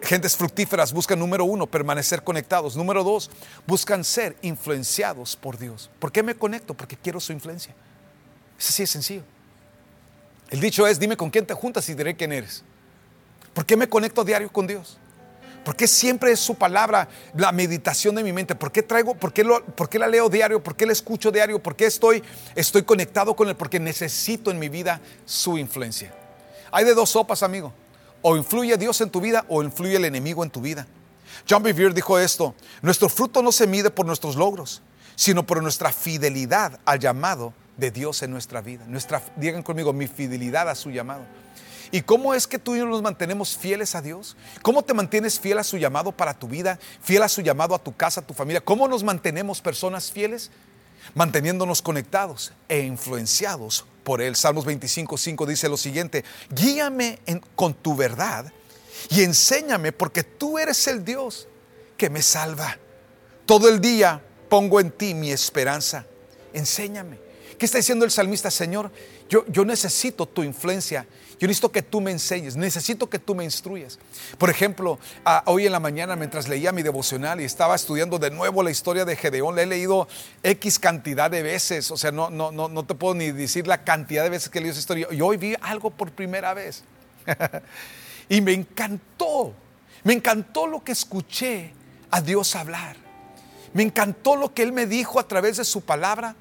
Gentes 0.03 0.37
fructíferas 0.37 0.93
buscan, 0.93 1.19
número 1.19 1.45
uno, 1.45 1.67
permanecer 1.67 2.23
conectados. 2.23 2.77
Número 2.77 3.03
dos, 3.03 3.33
buscan 3.67 4.05
ser 4.05 4.37
influenciados 4.43 5.35
por 5.35 5.59
Dios. 5.59 5.91
¿Por 5.99 6.13
qué 6.13 6.23
me 6.23 6.37
conecto? 6.37 6.73
Porque 6.73 6.97
quiero 6.97 7.19
su 7.19 7.33
influencia. 7.33 7.75
Es 8.57 8.69
así 8.69 8.85
de 8.85 8.87
sencillo. 8.87 9.42
El 10.53 10.61
dicho 10.61 10.87
es, 10.87 11.01
dime 11.01 11.17
con 11.17 11.31
quién 11.31 11.47
te 11.47 11.55
juntas 11.55 11.89
y 11.89 11.95
diré 11.95 12.15
quién 12.15 12.31
eres. 12.31 12.63
¿Por 13.55 13.65
qué 13.65 13.75
me 13.75 13.89
conecto 13.89 14.23
diario 14.23 14.53
con 14.53 14.67
Dios? 14.67 14.99
¿Por 15.65 15.75
qué 15.75 15.89
siempre 15.89 16.31
es 16.31 16.41
su 16.41 16.57
palabra 16.57 17.09
la 17.35 17.53
meditación 17.53 18.15
de 18.15 18.23
mi 18.23 18.35
mente? 18.35 18.55
¿Por 18.55 18.71
qué 18.71 18.83
traigo, 18.83 19.15
por 19.15 19.33
qué, 19.33 19.45
lo, 19.45 19.65
por 19.65 19.89
qué 19.89 19.99
la 19.99 20.07
leo 20.07 20.29
diario? 20.29 20.63
¿Por 20.63 20.77
qué 20.77 20.85
la 20.85 20.93
escucho 20.93 21.33
diario? 21.33 21.63
¿Por 21.63 21.75
qué 21.75 21.87
estoy, 21.87 22.23
estoy 22.55 22.83
conectado 22.83 23.35
con 23.35 23.49
Él? 23.49 23.57
Porque 23.57 23.81
necesito 23.81 24.51
en 24.51 24.59
mi 24.59 24.69
vida 24.69 25.01
su 25.25 25.57
influencia. 25.57 26.13
Hay 26.71 26.85
de 26.85 26.93
dos 26.93 27.09
sopas, 27.09 27.43
amigo. 27.43 27.73
O 28.21 28.37
influye 28.37 28.77
Dios 28.77 29.01
en 29.01 29.09
tu 29.09 29.23
vida 29.23 29.47
o 29.49 29.63
influye 29.63 29.97
el 29.97 30.05
enemigo 30.05 30.45
en 30.45 30.51
tu 30.51 30.61
vida. 30.61 30.87
John 31.49 31.63
Bevere 31.63 31.95
dijo 31.95 32.19
esto, 32.19 32.55
nuestro 32.83 33.09
fruto 33.09 33.41
no 33.41 33.53
se 33.53 33.67
mide 33.67 33.89
por 33.89 34.05
nuestros 34.05 34.37
logros, 34.37 34.83
sino 35.17 35.47
por 35.47 35.63
nuestra 35.63 35.93
fidelidad 35.93 36.79
al 36.85 36.99
llamado 36.99 37.55
de 37.77 37.91
Dios 37.91 38.23
en 38.23 38.31
nuestra 38.31 38.61
vida. 38.61 38.85
Nuestra, 38.87 39.23
digan 39.37 39.63
conmigo, 39.63 39.93
mi 39.93 40.07
fidelidad 40.07 40.69
a 40.69 40.75
su 40.75 40.91
llamado. 40.91 41.25
¿Y 41.91 42.01
cómo 42.01 42.33
es 42.33 42.47
que 42.47 42.59
tú 42.59 42.75
y 42.75 42.79
yo 42.79 42.87
nos 42.87 43.03
mantenemos 43.03 43.57
fieles 43.57 43.95
a 43.95 44.01
Dios? 44.01 44.35
¿Cómo 44.63 44.83
te 44.83 44.95
mantienes 44.95 45.39
fiel 45.39 45.59
a 45.59 45.65
su 45.65 45.77
llamado 45.77 46.13
para 46.13 46.33
tu 46.33 46.49
vida? 46.49 46.79
¿Fiel 47.03 47.23
a 47.23 47.29
su 47.29 47.43
llamado 47.43 47.75
a 47.75 47.79
tu 47.79 47.95
casa, 47.95 48.23
a 48.23 48.27
tu 48.27 48.33
familia? 48.33 48.63
¿Cómo 48.63 48.89
nos 48.89 49.05
mantenemos 49.05 49.61
personas 49.61 50.11
fieles? 50.11 50.51
Manteniéndonos 51.15 51.83
conectados 51.83 52.55
e 52.69 52.81
influenciados 52.81 53.85
por 54.05 54.23
Él. 54.23 54.37
Salmos 54.37 54.65
25, 54.65 55.19
5 55.19 55.47
dice 55.47 55.69
lo 55.69 55.77
siguiente, 55.77 56.25
guíame 56.49 57.19
con 57.55 57.75
tu 57.75 57.95
verdad 57.95 58.51
y 59.11 59.23
enséñame 59.23 59.93
porque 59.93 60.23
tú 60.23 60.59
eres 60.59 60.87
el 60.87 61.05
Dios 61.05 61.47
que 61.99 62.09
me 62.09 62.23
salva. 62.23 62.79
Todo 63.45 63.69
el 63.69 63.83
día 63.83 64.23
pongo 64.49 64.81
en 64.81 64.91
ti 64.91 65.13
mi 65.13 65.31
esperanza. 65.31 66.07
Enséñame. 66.55 67.32
¿Qué 67.59 67.67
está 67.67 67.79
diciendo 67.79 68.05
el 68.05 68.11
salmista? 68.11 68.51
Señor, 68.51 68.91
yo, 69.29 69.45
yo 69.49 69.65
necesito 69.65 70.27
tu 70.27 70.43
influencia. 70.43 71.07
Yo 71.43 71.49
necesito 71.49 71.73
que 71.73 71.83
tú 71.83 72.01
me 72.01 72.13
enseñes, 72.13 72.55
necesito 72.55 73.11
que 73.11 73.19
tú 73.19 73.35
me 73.35 73.43
instruyas. 73.43 73.99
Por 74.39 74.49
ejemplo, 74.49 75.01
hoy 75.47 75.67
en 75.67 75.73
la 75.73 75.81
mañana 75.81 76.15
mientras 76.15 76.49
leía 76.49 76.71
mi 76.71 76.85
devocional 76.85 77.41
y 77.41 77.45
estaba 77.45 77.75
estudiando 77.75 78.21
de 78.21 78.31
nuevo 78.31 78.63
la 78.63 78.71
historia 78.71 79.05
de 79.05 79.17
Gedeón, 79.17 79.57
le 79.57 79.63
he 79.63 79.67
leído 79.67 80.07
X 80.45 80.79
cantidad 80.79 81.33
de 81.33 81.43
veces, 81.43 81.91
o 81.91 81.97
sea, 81.97 82.13
no, 82.13 82.31
no, 82.31 82.53
no, 82.53 82.69
no 82.69 82.85
te 82.85 82.95
puedo 82.95 83.15
ni 83.15 83.33
decir 83.33 83.67
la 83.67 83.83
cantidad 83.83 84.23
de 84.23 84.31
veces 84.31 84.51
que 84.51 84.61
leído 84.61 84.71
esa 84.71 84.79
historia. 84.79 85.09
Y 85.11 85.21
hoy 85.21 85.37
vi 85.37 85.57
algo 85.63 85.91
por 85.91 86.13
primera 86.13 86.55
vez. 86.55 86.85
y 88.29 88.41
me 88.41 88.53
encantó, 88.53 89.53
me 90.05 90.13
encantó 90.13 90.69
lo 90.69 90.85
que 90.85 90.93
escuché 90.93 91.73
a 92.13 92.21
Dios 92.21 92.55
hablar. 92.55 92.95
Me 93.73 93.83
encantó 93.83 94.37
lo 94.37 94.55
que 94.55 94.63
Él 94.63 94.71
me 94.71 94.87
dijo 94.87 95.19
a 95.19 95.27
través 95.27 95.57
de 95.57 95.65
su 95.65 95.81
palabra 95.81 96.37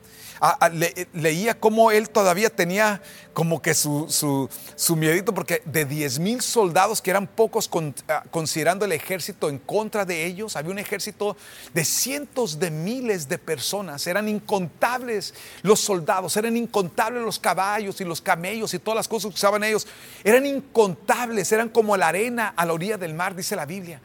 leía 1.13 1.59
cómo 1.59 1.91
él 1.91 2.09
todavía 2.09 2.49
tenía 2.49 3.01
como 3.33 3.61
que 3.61 3.73
su, 3.73 4.07
su, 4.09 4.49
su 4.75 4.95
miedito, 4.95 5.33
porque 5.33 5.61
de 5.65 5.85
10 5.85 6.19
mil 6.19 6.41
soldados, 6.41 7.01
que 7.01 7.11
eran 7.11 7.27
pocos 7.27 7.69
ah, 8.07 8.23
considerando 8.31 8.85
el 8.85 8.91
ejército 8.91 9.49
en 9.49 9.59
contra 9.59 10.03
de 10.03 10.25
ellos, 10.25 10.55
había 10.55 10.71
un 10.71 10.79
ejército 10.79 11.37
de 11.73 11.85
cientos 11.85 12.59
de 12.59 12.71
miles 12.71 13.29
de 13.29 13.37
personas, 13.37 14.05
eran 14.07 14.27
incontables 14.27 15.33
los 15.61 15.79
soldados, 15.79 16.35
eran 16.35 16.57
incontables 16.57 17.23
los 17.23 17.39
caballos 17.39 18.01
y 18.01 18.05
los 18.05 18.21
camellos 18.21 18.73
y 18.73 18.79
todas 18.79 18.97
las 18.97 19.07
cosas 19.07 19.29
que 19.31 19.35
usaban 19.35 19.63
ellos, 19.63 19.87
eran 20.23 20.45
incontables, 20.45 21.51
eran 21.51 21.69
como 21.69 21.95
la 21.95 22.07
arena 22.07 22.53
a 22.55 22.65
la 22.65 22.73
orilla 22.73 22.97
del 22.97 23.13
mar, 23.13 23.35
dice 23.35 23.55
la 23.55 23.65
Biblia. 23.65 24.01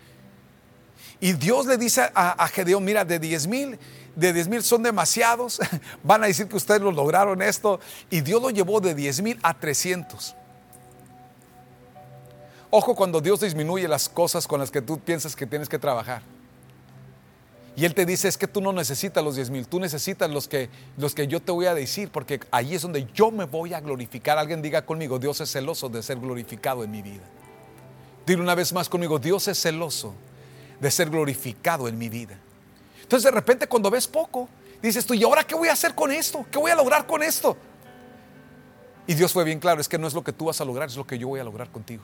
Y 1.21 1.33
Dios 1.33 1.67
le 1.67 1.77
dice 1.79 2.03
a, 2.15 2.43
a 2.43 2.49
Gedeón, 2.49 2.85
mira, 2.85 3.05
de 3.05 3.19
10 3.19 3.47
mil 3.47 3.79
de 4.17 4.33
10 4.33 4.49
mil 4.49 4.63
son 4.63 4.83
demasiados, 4.83 5.61
van 6.03 6.25
a 6.25 6.27
decir 6.27 6.49
que 6.49 6.57
ustedes 6.57 6.81
lo 6.81 6.91
lograron 6.91 7.43
esto, 7.43 7.79
y 8.11 8.23
Dios 8.23 8.43
lo 8.43 8.51
llevó 8.51 8.81
de 8.81 8.95
10 8.95 9.23
mil 9.23 9.39
a 9.43 9.55
300. 9.55 10.35
Ojo 12.71 12.97
cuando 12.97 13.21
Dios 13.21 13.41
disminuye 13.41 13.87
las 13.87 14.09
cosas 14.09 14.47
con 14.49 14.59
las 14.59 14.71
que 14.71 14.83
tú 14.83 14.99
piensas 14.99 15.37
que 15.37 15.47
tienes 15.47 15.69
que 15.69 15.79
trabajar. 15.79 16.23
Y 17.77 17.85
Él 17.85 17.95
te 17.95 18.07
dice, 18.07 18.27
es 18.27 18.39
que 18.39 18.49
tú 18.49 18.63
no 18.63 18.73
necesitas 18.73 19.23
los 19.23 19.37
10 19.37 19.51
mil, 19.51 19.69
tú 19.69 19.79
necesitas 19.79 20.31
los 20.31 20.49
que, 20.49 20.71
los 20.97 21.15
que 21.15 21.27
yo 21.27 21.41
te 21.41 21.53
voy 21.53 21.67
a 21.67 21.75
decir, 21.75 22.09
porque 22.09 22.41
ahí 22.51 22.75
es 22.75 22.83
donde 22.83 23.07
yo 23.13 23.31
me 23.31 23.45
voy 23.45 23.75
a 23.75 23.81
glorificar. 23.81 24.39
Alguien 24.39 24.63
diga 24.63 24.87
conmigo, 24.87 25.19
Dios 25.19 25.43
es 25.43 25.53
celoso 25.53 25.91
de 25.91 26.03
ser 26.03 26.19
glorificado 26.19 26.83
en 26.85 26.91
mi 26.91 27.03
vida. 27.03 27.23
Dile 28.27 28.41
una 28.41 28.55
vez 28.55 28.73
más 28.73 28.89
conmigo, 28.89 29.19
Dios 29.19 29.47
es 29.47 29.61
celoso 29.61 30.15
de 30.81 30.91
ser 30.91 31.11
glorificado 31.11 31.89
en 31.89 31.99
mi 31.99 32.09
vida. 32.09 32.39
Entonces 33.03 33.25
de 33.25 33.31
repente 33.31 33.67
cuando 33.67 33.91
ves 33.91 34.07
poco, 34.07 34.49
dices 34.83 35.07
tú, 35.07 35.15
¿y 35.15 35.23
ahora 35.25 35.45
qué 35.45 35.55
voy 35.55 35.69
a 35.69 35.73
hacer 35.73 35.95
con 35.95 36.13
esto? 36.13 36.45
¿Qué 36.51 36.59
voy 36.59 36.71
a 36.71 36.75
lograr 36.75 37.07
con 37.07 37.23
esto? 37.23 37.57
Y 39.07 39.15
Dios 39.15 39.33
fue 39.33 39.45
bien 39.45 39.61
claro, 39.61 39.81
es 39.81 39.89
que 39.89 39.99
no 39.99 40.07
es 40.07 40.15
lo 40.15 40.25
que 40.25 40.33
tú 40.33 40.47
vas 40.47 40.61
a 40.61 40.65
lograr, 40.65 40.89
es 40.89 40.97
lo 40.97 41.07
que 41.07 41.19
yo 41.19 41.29
voy 41.29 41.41
a 41.41 41.45
lograr 41.45 41.71
contigo. 41.71 42.03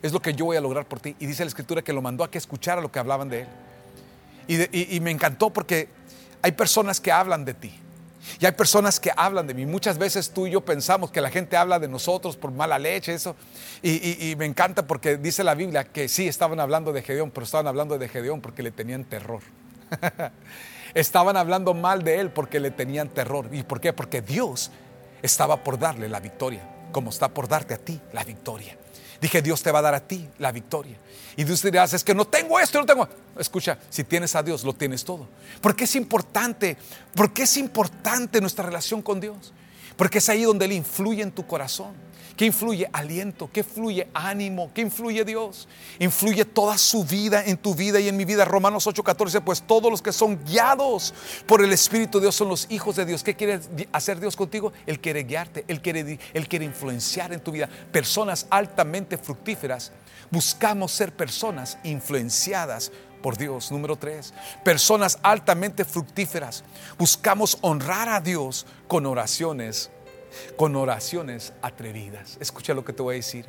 Es 0.00 0.12
lo 0.12 0.20
que 0.20 0.34
yo 0.34 0.44
voy 0.44 0.56
a 0.56 0.60
lograr 0.60 0.86
por 0.86 1.00
ti. 1.00 1.16
Y 1.18 1.26
dice 1.26 1.44
la 1.44 1.48
escritura 1.48 1.82
que 1.82 1.92
lo 1.92 2.02
mandó 2.02 2.24
a 2.24 2.30
que 2.30 2.38
escuchara 2.38 2.80
lo 2.80 2.92
que 2.92 2.98
hablaban 2.98 3.28
de 3.28 3.42
él. 3.42 3.48
Y, 4.46 4.96
y 4.96 5.00
me 5.00 5.10
encantó 5.10 5.50
porque 5.50 5.88
hay 6.42 6.52
personas 6.52 7.00
que 7.00 7.10
hablan 7.10 7.44
de 7.44 7.54
ti. 7.54 7.80
Y 8.40 8.46
hay 8.46 8.52
personas 8.52 8.98
que 8.98 9.10
hablan 9.16 9.46
de 9.46 9.54
mí. 9.54 9.66
Muchas 9.66 9.98
veces 9.98 10.30
tú 10.30 10.46
y 10.46 10.50
yo 10.50 10.60
pensamos 10.60 11.10
que 11.10 11.20
la 11.20 11.30
gente 11.30 11.56
habla 11.56 11.78
de 11.78 11.88
nosotros 11.88 12.36
por 12.36 12.50
mala 12.50 12.78
leche, 12.78 13.14
eso. 13.14 13.36
Y, 13.82 14.30
y, 14.30 14.36
me 14.36 14.46
encanta 14.46 14.86
porque 14.86 15.16
dice 15.16 15.44
la 15.44 15.54
Biblia 15.54 15.84
que 15.84 16.08
sí 16.08 16.26
estaban 16.26 16.60
hablando 16.60 16.92
de 16.92 17.02
Gedeón, 17.02 17.30
pero 17.30 17.44
estaban 17.44 17.66
hablando 17.66 17.98
de 17.98 18.08
Gedeón 18.08 18.40
porque 18.40 18.62
le 18.62 18.70
tenían 18.70 19.04
terror. 19.04 19.42
Estaban 20.94 21.36
hablando 21.36 21.74
mal 21.74 22.04
de 22.04 22.20
él 22.20 22.30
porque 22.30 22.60
le 22.60 22.70
tenían 22.70 23.08
terror. 23.08 23.48
¿Y 23.50 23.64
por 23.64 23.80
qué? 23.80 23.92
Porque 23.92 24.22
Dios 24.22 24.70
estaba 25.22 25.64
por 25.64 25.78
darle 25.78 26.08
la 26.08 26.20
victoria, 26.20 26.62
como 26.92 27.10
está 27.10 27.28
por 27.28 27.48
darte 27.48 27.74
a 27.74 27.78
ti 27.78 28.00
la 28.12 28.22
victoria. 28.22 28.76
Dije, 29.24 29.40
Dios 29.40 29.62
te 29.62 29.72
va 29.72 29.78
a 29.78 29.82
dar 29.82 29.94
a 29.94 30.06
ti 30.06 30.28
la 30.38 30.52
victoria. 30.52 30.98
Y 31.34 31.44
Dios 31.44 31.62
dirás, 31.62 31.94
es 31.94 32.04
que 32.04 32.14
no 32.14 32.26
tengo 32.26 32.60
esto, 32.60 32.78
no 32.78 32.84
tengo. 32.84 33.08
Escucha, 33.38 33.78
si 33.88 34.04
tienes 34.04 34.34
a 34.34 34.42
Dios, 34.42 34.64
lo 34.64 34.74
tienes 34.74 35.02
todo. 35.02 35.26
¿Por 35.62 35.74
qué 35.74 35.84
es 35.84 35.96
importante? 35.96 36.76
¿Por 37.14 37.32
qué 37.32 37.44
es 37.44 37.56
importante 37.56 38.38
nuestra 38.42 38.66
relación 38.66 39.00
con 39.00 39.20
Dios? 39.20 39.54
Porque 39.96 40.18
es 40.18 40.28
ahí 40.28 40.42
donde 40.42 40.66
Él 40.66 40.72
influye 40.72 41.22
en 41.22 41.32
tu 41.32 41.46
corazón. 41.46 41.94
¿Qué 42.36 42.46
influye? 42.46 42.88
Aliento, 42.92 43.48
¿qué 43.52 43.60
influye? 43.60 44.08
Ánimo, 44.12 44.70
¿qué 44.74 44.80
influye 44.80 45.24
Dios? 45.24 45.68
Influye 46.00 46.44
toda 46.44 46.76
su 46.78 47.04
vida 47.04 47.44
en 47.44 47.56
tu 47.56 47.76
vida 47.76 48.00
y 48.00 48.08
en 48.08 48.16
mi 48.16 48.24
vida. 48.24 48.44
Romanos 48.44 48.88
8:14, 48.88 49.40
pues 49.40 49.62
todos 49.62 49.88
los 49.88 50.02
que 50.02 50.12
son 50.12 50.44
guiados 50.44 51.14
por 51.46 51.62
el 51.62 51.72
Espíritu 51.72 52.18
de 52.18 52.24
Dios 52.24 52.34
son 52.34 52.48
los 52.48 52.66
hijos 52.70 52.96
de 52.96 53.04
Dios. 53.04 53.22
¿Qué 53.22 53.36
quiere 53.36 53.60
hacer 53.92 54.18
Dios 54.18 54.34
contigo? 54.34 54.72
Él 54.84 54.98
quiere 54.98 55.22
guiarte, 55.22 55.64
Él 55.68 55.80
quiere, 55.80 56.18
Él 56.32 56.48
quiere 56.48 56.64
influenciar 56.64 57.32
en 57.32 57.38
tu 57.38 57.52
vida. 57.52 57.68
Personas 57.92 58.48
altamente 58.50 59.16
fructíferas. 59.16 59.92
Buscamos 60.30 60.90
ser 60.90 61.14
personas 61.14 61.78
influenciadas 61.84 62.90
por 63.22 63.38
Dios. 63.38 63.70
Número 63.70 63.94
tres, 63.94 64.34
personas 64.64 65.20
altamente 65.22 65.84
fructíferas. 65.84 66.64
Buscamos 66.98 67.58
honrar 67.60 68.08
a 68.08 68.20
Dios 68.20 68.66
con 68.88 69.06
oraciones 69.06 69.90
con 70.56 70.76
oraciones 70.76 71.52
atrevidas. 71.62 72.36
Escucha 72.40 72.74
lo 72.74 72.84
que 72.84 72.92
te 72.92 73.02
voy 73.02 73.14
a 73.14 73.16
decir. 73.16 73.46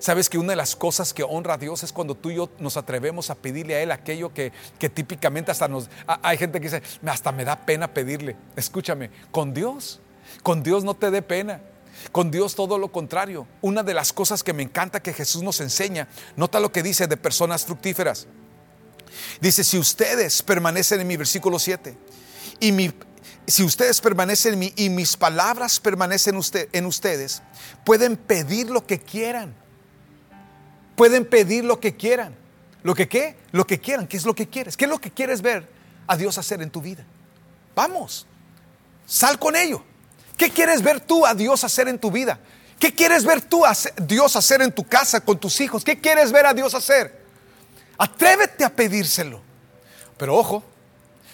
Sabes 0.00 0.28
que 0.28 0.38
una 0.38 0.50
de 0.50 0.56
las 0.56 0.76
cosas 0.76 1.12
que 1.12 1.24
honra 1.24 1.54
a 1.54 1.58
Dios 1.58 1.82
es 1.82 1.92
cuando 1.92 2.14
tú 2.14 2.30
y 2.30 2.36
yo 2.36 2.50
nos 2.58 2.76
atrevemos 2.76 3.30
a 3.30 3.34
pedirle 3.34 3.74
a 3.74 3.82
Él 3.82 3.90
aquello 3.90 4.32
que, 4.32 4.52
que 4.78 4.88
típicamente 4.88 5.50
hasta 5.50 5.66
nos... 5.66 5.90
Hay 6.06 6.38
gente 6.38 6.60
que 6.60 6.66
dice, 6.66 6.82
hasta 7.04 7.32
me 7.32 7.44
da 7.44 7.56
pena 7.56 7.92
pedirle. 7.92 8.36
Escúchame, 8.54 9.10
con 9.32 9.52
Dios, 9.52 10.00
con 10.42 10.62
Dios 10.62 10.84
no 10.84 10.94
te 10.94 11.10
dé 11.10 11.22
pena. 11.22 11.60
Con 12.12 12.30
Dios 12.30 12.54
todo 12.54 12.78
lo 12.78 12.92
contrario. 12.92 13.46
Una 13.60 13.82
de 13.82 13.92
las 13.92 14.12
cosas 14.12 14.44
que 14.44 14.52
me 14.52 14.62
encanta 14.62 15.00
que 15.00 15.12
Jesús 15.12 15.42
nos 15.42 15.60
enseña, 15.60 16.06
nota 16.36 16.60
lo 16.60 16.70
que 16.70 16.84
dice 16.84 17.08
de 17.08 17.16
personas 17.16 17.64
fructíferas. 17.64 18.28
Dice, 19.40 19.64
si 19.64 19.78
ustedes 19.78 20.42
permanecen 20.42 21.00
en 21.00 21.08
mi 21.08 21.16
versículo 21.16 21.58
7 21.58 21.96
y 22.60 22.72
mi, 22.72 22.92
si 23.46 23.64
ustedes 23.64 24.00
permanecen 24.00 24.54
en 24.54 24.58
mí 24.58 24.72
y 24.76 24.90
mis 24.90 25.16
palabras 25.16 25.80
permanecen 25.80 26.38
en 26.72 26.86
ustedes, 26.86 27.42
pueden 27.84 28.16
pedir 28.16 28.70
lo 28.70 28.86
que 28.86 29.00
quieran. 29.00 29.54
Pueden 30.96 31.24
pedir 31.24 31.64
lo 31.64 31.80
que 31.80 31.96
quieran. 31.96 32.34
¿Lo 32.82 32.94
que 32.94 33.08
qué? 33.08 33.36
Lo 33.52 33.66
que 33.66 33.80
quieran. 33.80 34.06
¿Qué 34.06 34.16
es 34.16 34.24
lo 34.24 34.34
que 34.34 34.48
quieres? 34.48 34.76
¿Qué 34.76 34.84
es 34.84 34.90
lo 34.90 35.00
que 35.00 35.10
quieres 35.10 35.42
ver 35.42 35.68
a 36.06 36.16
Dios 36.16 36.38
hacer 36.38 36.60
en 36.62 36.70
tu 36.70 36.80
vida? 36.80 37.04
Vamos, 37.74 38.26
sal 39.06 39.38
con 39.38 39.56
ello. 39.56 39.84
¿Qué 40.36 40.50
quieres 40.50 40.82
ver 40.82 41.00
tú 41.00 41.24
a 41.24 41.34
Dios 41.34 41.64
hacer 41.64 41.88
en 41.88 41.98
tu 41.98 42.10
vida? 42.10 42.38
¿Qué 42.78 42.94
quieres 42.94 43.24
ver 43.24 43.42
tú 43.42 43.64
a 43.64 43.72
Dios 44.02 44.36
hacer 44.36 44.62
en 44.62 44.72
tu 44.72 44.84
casa 44.84 45.20
con 45.20 45.38
tus 45.38 45.60
hijos? 45.60 45.82
¿Qué 45.84 46.00
quieres 46.00 46.30
ver 46.30 46.46
a 46.46 46.54
Dios 46.54 46.74
hacer? 46.74 47.24
Atrévete 47.96 48.64
a 48.64 48.74
pedírselo. 48.74 49.40
Pero 50.16 50.36
ojo, 50.36 50.62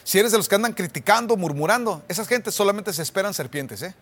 si 0.05 0.19
eres 0.19 0.33
de 0.33 0.39
los 0.39 0.49
que 0.49 0.55
andan 0.55 0.75
criticando, 0.75 1.37
murmurando, 1.37 2.03
esas 2.09 2.29
gentes 2.29 2.55
solamente 2.55 2.93
se 2.93 3.03
esperan 3.03 3.35
serpientes, 3.35 3.83
¿eh? 3.83 3.95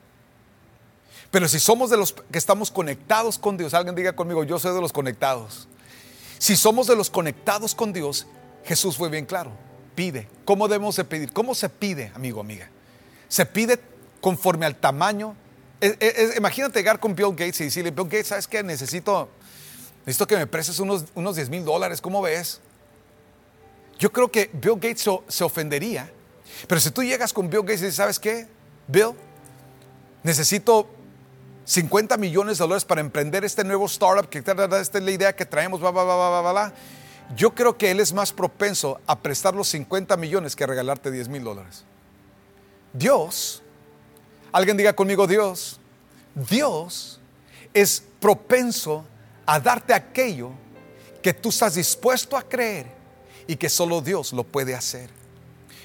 Pero 1.30 1.48
si 1.48 1.58
somos 1.58 1.88
de 1.88 1.96
los 1.96 2.12
que 2.12 2.36
estamos 2.36 2.70
conectados 2.70 3.38
con 3.38 3.56
Dios, 3.56 3.72
alguien 3.72 3.94
diga 3.94 4.12
conmigo, 4.12 4.44
yo 4.44 4.58
soy 4.58 4.74
de 4.74 4.80
los 4.82 4.92
conectados. 4.92 5.66
Si 6.38 6.56
somos 6.56 6.88
de 6.88 6.94
los 6.94 7.08
conectados 7.08 7.74
con 7.74 7.92
Dios, 7.92 8.26
Jesús 8.64 8.98
fue 8.98 9.08
bien 9.08 9.24
claro. 9.24 9.50
Pide. 9.94 10.28
¿Cómo 10.44 10.68
debemos 10.68 10.96
de 10.96 11.04
pedir? 11.04 11.32
¿Cómo 11.32 11.54
se 11.54 11.70
pide, 11.70 12.12
amigo, 12.14 12.40
amiga? 12.40 12.68
Se 13.28 13.46
pide 13.46 13.80
conforme 14.20 14.66
al 14.66 14.76
tamaño. 14.76 15.34
imagínate 16.36 16.80
llegar 16.80 17.00
con 17.00 17.14
Bill 17.14 17.30
Gates 17.30 17.60
y 17.60 17.64
decirle, 17.64 17.92
Bill 17.92 18.04
Gates, 18.04 18.26
¿sabes 18.26 18.46
qué? 18.46 18.62
Necesito, 18.62 19.30
necesito 20.04 20.26
que 20.26 20.36
me 20.36 20.46
prestes 20.46 20.80
unos, 20.80 21.06
unos 21.14 21.36
10 21.36 21.48
mil 21.48 21.64
dólares. 21.64 22.02
¿Cómo 22.02 22.20
ves? 22.20 22.60
Yo 24.02 24.10
creo 24.10 24.28
que 24.32 24.50
Bill 24.52 24.80
Gates 24.80 25.08
se 25.28 25.44
ofendería. 25.44 26.10
Pero 26.66 26.80
si 26.80 26.90
tú 26.90 27.04
llegas 27.04 27.32
con 27.32 27.48
Bill 27.48 27.60
Gates 27.60 27.82
y 27.82 27.84
dices, 27.84 27.94
¿sabes 27.94 28.18
qué? 28.18 28.48
Bill, 28.88 29.12
necesito 30.24 30.88
50 31.64 32.16
millones 32.16 32.58
de 32.58 32.64
dólares 32.64 32.84
para 32.84 33.00
emprender 33.00 33.44
este 33.44 33.62
nuevo 33.62 33.86
startup, 33.86 34.28
que 34.28 34.38
esta 34.38 34.80
es 34.80 34.92
la 34.94 35.10
idea 35.12 35.36
que 35.36 35.46
traemos, 35.46 35.80
va, 35.80 35.92
va, 35.92 36.02
va, 36.02 36.40
va, 36.42 36.52
va. 36.52 36.72
yo 37.36 37.54
creo 37.54 37.78
que 37.78 37.92
Él 37.92 38.00
es 38.00 38.12
más 38.12 38.32
propenso 38.32 39.00
a 39.06 39.20
prestar 39.20 39.54
los 39.54 39.68
50 39.68 40.16
millones 40.16 40.56
que 40.56 40.64
a 40.64 40.66
regalarte 40.66 41.12
10 41.12 41.28
mil 41.28 41.44
dólares. 41.44 41.84
Dios, 42.92 43.62
alguien 44.50 44.76
diga 44.76 44.94
conmigo 44.94 45.28
Dios, 45.28 45.78
Dios 46.34 47.20
es 47.72 48.02
propenso 48.18 49.04
a 49.46 49.60
darte 49.60 49.94
aquello 49.94 50.50
que 51.22 51.32
tú 51.32 51.50
estás 51.50 51.76
dispuesto 51.76 52.36
a 52.36 52.42
creer 52.42 53.01
y 53.46 53.56
que 53.56 53.68
solo 53.68 54.00
Dios 54.00 54.32
lo 54.32 54.44
puede 54.44 54.74
hacer. 54.74 55.10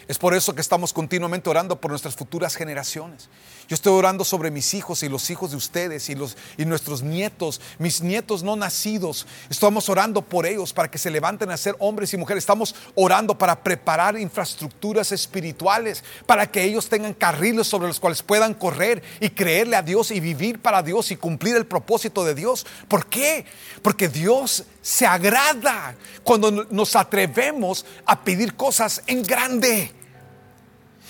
Es 0.08 0.18
por 0.18 0.34
eso 0.34 0.56
que 0.56 0.62
estamos 0.62 0.94
continuamente 0.94 1.50
orando 1.50 1.82
por 1.82 1.92
nuestras 1.92 2.16
futuras 2.16 2.56
generaciones. 2.56 3.28
Yo 3.68 3.74
estoy 3.74 3.92
orando 3.92 4.24
sobre 4.24 4.52
mis 4.52 4.74
hijos 4.74 5.04
y 5.04 5.10
los 5.10 5.30
hijos 5.30 5.52
de 5.52 5.58
ustedes 5.58 6.10
y, 6.10 6.16
los, 6.16 6.38
y 6.58 6.64
nuestros 6.64 7.02
nietos, 7.02 7.60
mis 7.78 8.00
nietos 8.00 8.42
no 8.42 8.56
nacidos. 8.56 9.28
Estamos 9.50 9.90
orando 9.90 10.22
por 10.22 10.46
ellos 10.46 10.72
para 10.72 10.90
que 10.90 10.98
se 10.98 11.12
levanten 11.12 11.52
a 11.52 11.58
ser 11.58 11.76
hombres 11.80 12.14
y 12.14 12.18
mujeres. 12.18 12.44
Estamos 12.44 12.74
orando 12.96 13.38
para 13.38 13.62
preparar 13.62 14.18
infraestructuras 14.18 15.12
espirituales, 15.12 16.06
para 16.26 16.50
que 16.50 16.64
ellos 16.64 16.88
tengan 16.88 17.14
carriles 17.14 17.68
sobre 17.68 17.90
los 17.90 18.00
cuales 18.00 18.24
puedan 18.24 18.54
correr 18.54 19.04
y 19.20 19.32
creerle 19.32 19.76
a 19.76 19.82
Dios 19.82 20.12
y 20.12 20.22
vivir 20.22 20.62
para 20.62 20.82
Dios 20.82 21.12
y 21.12 21.18
cumplir 21.18 21.58
el 21.58 21.66
propósito 21.66 22.24
de 22.24 22.34
Dios. 22.34 22.66
¿Por 22.88 23.08
qué? 23.08 23.46
Porque 23.82 24.08
Dios 24.08 24.64
se 24.88 25.06
agrada 25.06 25.98
cuando 26.24 26.50
nos 26.50 26.96
atrevemos 26.96 27.86
a 28.06 28.24
pedir 28.24 28.56
cosas 28.56 29.02
en 29.06 29.22
grande. 29.22 29.92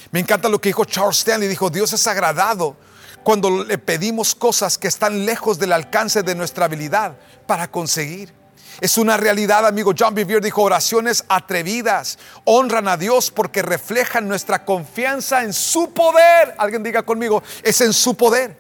Me 0.09 0.19
encanta 0.19 0.49
lo 0.49 0.59
que 0.59 0.69
dijo 0.69 0.83
Charles 0.83 1.19
Stanley. 1.19 1.47
Dijo, 1.47 1.69
Dios 1.69 1.93
es 1.93 2.07
agradado 2.07 2.75
cuando 3.23 3.63
le 3.63 3.77
pedimos 3.77 4.33
cosas 4.33 4.79
que 4.79 4.87
están 4.87 5.27
lejos 5.27 5.59
del 5.59 5.73
alcance 5.73 6.23
de 6.23 6.33
nuestra 6.33 6.65
habilidad 6.65 7.17
para 7.45 7.69
conseguir. 7.69 8.33
Es 8.81 8.97
una 8.97 9.15
realidad, 9.15 9.67
amigo. 9.67 9.93
John 9.95 10.15
Bevere 10.15 10.41
dijo, 10.41 10.63
oraciones 10.63 11.23
atrevidas 11.27 12.17
honran 12.45 12.87
a 12.87 12.97
Dios 12.97 13.29
porque 13.29 13.61
reflejan 13.61 14.27
nuestra 14.27 14.65
confianza 14.65 15.43
en 15.43 15.53
su 15.53 15.93
poder. 15.93 16.55
Alguien 16.57 16.81
diga 16.81 17.03
conmigo, 17.03 17.43
es 17.61 17.79
en 17.81 17.93
su 17.93 18.15
poder 18.15 18.57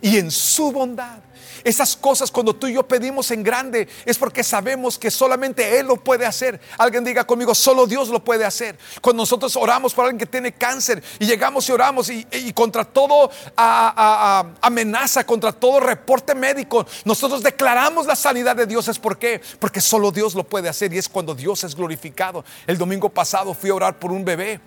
y 0.00 0.18
en 0.18 0.28
su 0.32 0.72
bondad. 0.72 1.25
Esas 1.66 1.96
cosas 1.96 2.30
cuando 2.30 2.54
tú 2.54 2.68
y 2.68 2.74
yo 2.74 2.86
pedimos 2.86 3.28
en 3.32 3.42
grande 3.42 3.88
es 4.04 4.16
porque 4.16 4.44
sabemos 4.44 4.96
que 4.96 5.10
solamente 5.10 5.80
Él 5.80 5.88
lo 5.88 5.96
puede 5.96 6.24
hacer. 6.24 6.60
Alguien 6.78 7.02
diga 7.02 7.26
conmigo, 7.26 7.56
solo 7.56 7.88
Dios 7.88 8.08
lo 8.08 8.22
puede 8.22 8.44
hacer. 8.44 8.78
Cuando 9.00 9.22
nosotros 9.22 9.56
oramos 9.56 9.92
por 9.92 10.04
alguien 10.04 10.20
que 10.20 10.26
tiene 10.26 10.52
cáncer 10.52 11.02
y 11.18 11.26
llegamos 11.26 11.68
y 11.68 11.72
oramos 11.72 12.08
y, 12.08 12.52
contra 12.52 12.84
todo 12.84 13.32
amenaza, 13.56 15.26
contra 15.26 15.50
todo 15.50 15.80
reporte 15.80 16.36
médico, 16.36 16.86
nosotros 17.04 17.42
declaramos 17.42 18.06
la 18.06 18.14
sanidad 18.14 18.54
de 18.54 18.66
Dios. 18.66 18.86
¿Es 18.86 19.00
por 19.00 19.18
qué? 19.18 19.40
Porque 19.58 19.80
solo 19.80 20.12
Dios 20.12 20.36
lo 20.36 20.44
puede 20.44 20.68
hacer 20.68 20.94
y 20.94 20.98
es 20.98 21.08
cuando 21.08 21.34
Dios 21.34 21.64
es 21.64 21.74
glorificado. 21.74 22.44
El 22.68 22.78
domingo 22.78 23.08
pasado 23.08 23.52
fui 23.54 23.70
a 23.70 23.74
orar 23.74 23.98
por 23.98 24.12
un 24.12 24.24
bebé. 24.24 24.60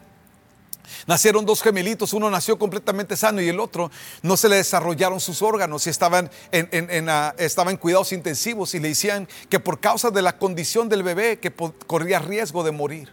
Nacieron 1.07 1.45
dos 1.45 1.61
gemelitos, 1.61 2.13
uno 2.13 2.29
nació 2.29 2.57
completamente 2.57 3.15
sano 3.15 3.41
y 3.41 3.49
el 3.49 3.59
otro 3.59 3.91
no 4.21 4.37
se 4.37 4.49
le 4.49 4.57
desarrollaron 4.57 5.19
sus 5.19 5.41
órganos 5.41 5.87
y 5.87 5.89
estaban 5.89 6.29
en, 6.51 7.77
cuidados 7.77 8.11
intensivos 8.11 8.73
y 8.75 8.79
le 8.79 8.89
decían 8.89 9.27
que 9.49 9.59
por 9.59 9.79
causa 9.79 10.11
de 10.11 10.21
la 10.21 10.37
condición 10.37 10.89
del 10.89 11.03
bebé 11.03 11.39
que 11.39 11.51
corría 11.87 12.19
riesgo 12.19 12.63
de 12.63 12.71
morir. 12.71 13.09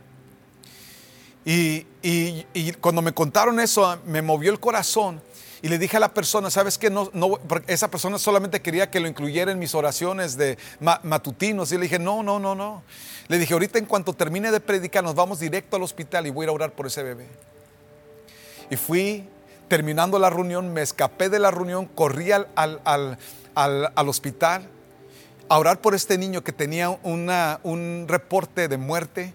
Y, 1.44 1.86
cuando 2.80 3.02
me 3.02 3.12
contaron 3.12 3.60
eso 3.60 3.98
me 4.04 4.20
movió 4.20 4.50
el 4.50 4.58
corazón 4.58 5.20
y 5.62 5.68
le 5.68 5.78
dije 5.78 5.96
a 5.96 6.00
la 6.00 6.12
persona, 6.12 6.50
¿sabes 6.50 6.76
qué? 6.76 6.90
No, 6.90 7.10
no, 7.12 7.38
esa 7.66 7.90
persona 7.90 8.18
solamente 8.18 8.60
quería 8.60 8.90
que 8.90 9.00
lo 9.00 9.08
incluyera 9.08 9.52
en 9.52 9.58
mis 9.58 9.74
oraciones 9.74 10.36
de 10.36 10.58
matutinos. 11.02 11.72
Y 11.72 11.76
le 11.76 11.82
dije, 11.82 11.98
no, 11.98 12.22
no, 12.22 12.38
no, 12.38 12.54
no. 12.54 12.82
Le 13.28 13.38
dije, 13.38 13.54
ahorita 13.54 13.78
en 13.78 13.86
cuanto 13.86 14.12
termine 14.12 14.50
de 14.50 14.60
predicar, 14.60 15.02
nos 15.02 15.14
vamos 15.14 15.40
directo 15.40 15.76
al 15.76 15.82
hospital 15.82 16.26
y 16.26 16.30
voy 16.30 16.46
a 16.46 16.50
a 16.50 16.52
orar 16.52 16.72
por 16.72 16.86
ese 16.86 17.02
bebé. 17.02 17.26
Y 18.70 18.76
fui, 18.76 19.28
terminando 19.68 20.18
la 20.18 20.30
reunión, 20.30 20.72
me 20.72 20.82
escapé 20.82 21.28
de 21.28 21.38
la 21.38 21.50
reunión, 21.50 21.86
corrí 21.86 22.32
al, 22.32 22.48
hospital 23.96 24.68
a 25.48 25.58
orar 25.58 25.80
por 25.80 25.94
este 25.94 26.18
niño 26.18 26.42
que 26.42 26.52
tenía 26.52 26.90
un 26.90 28.06
reporte 28.08 28.68
de 28.68 28.76
muerte. 28.76 29.34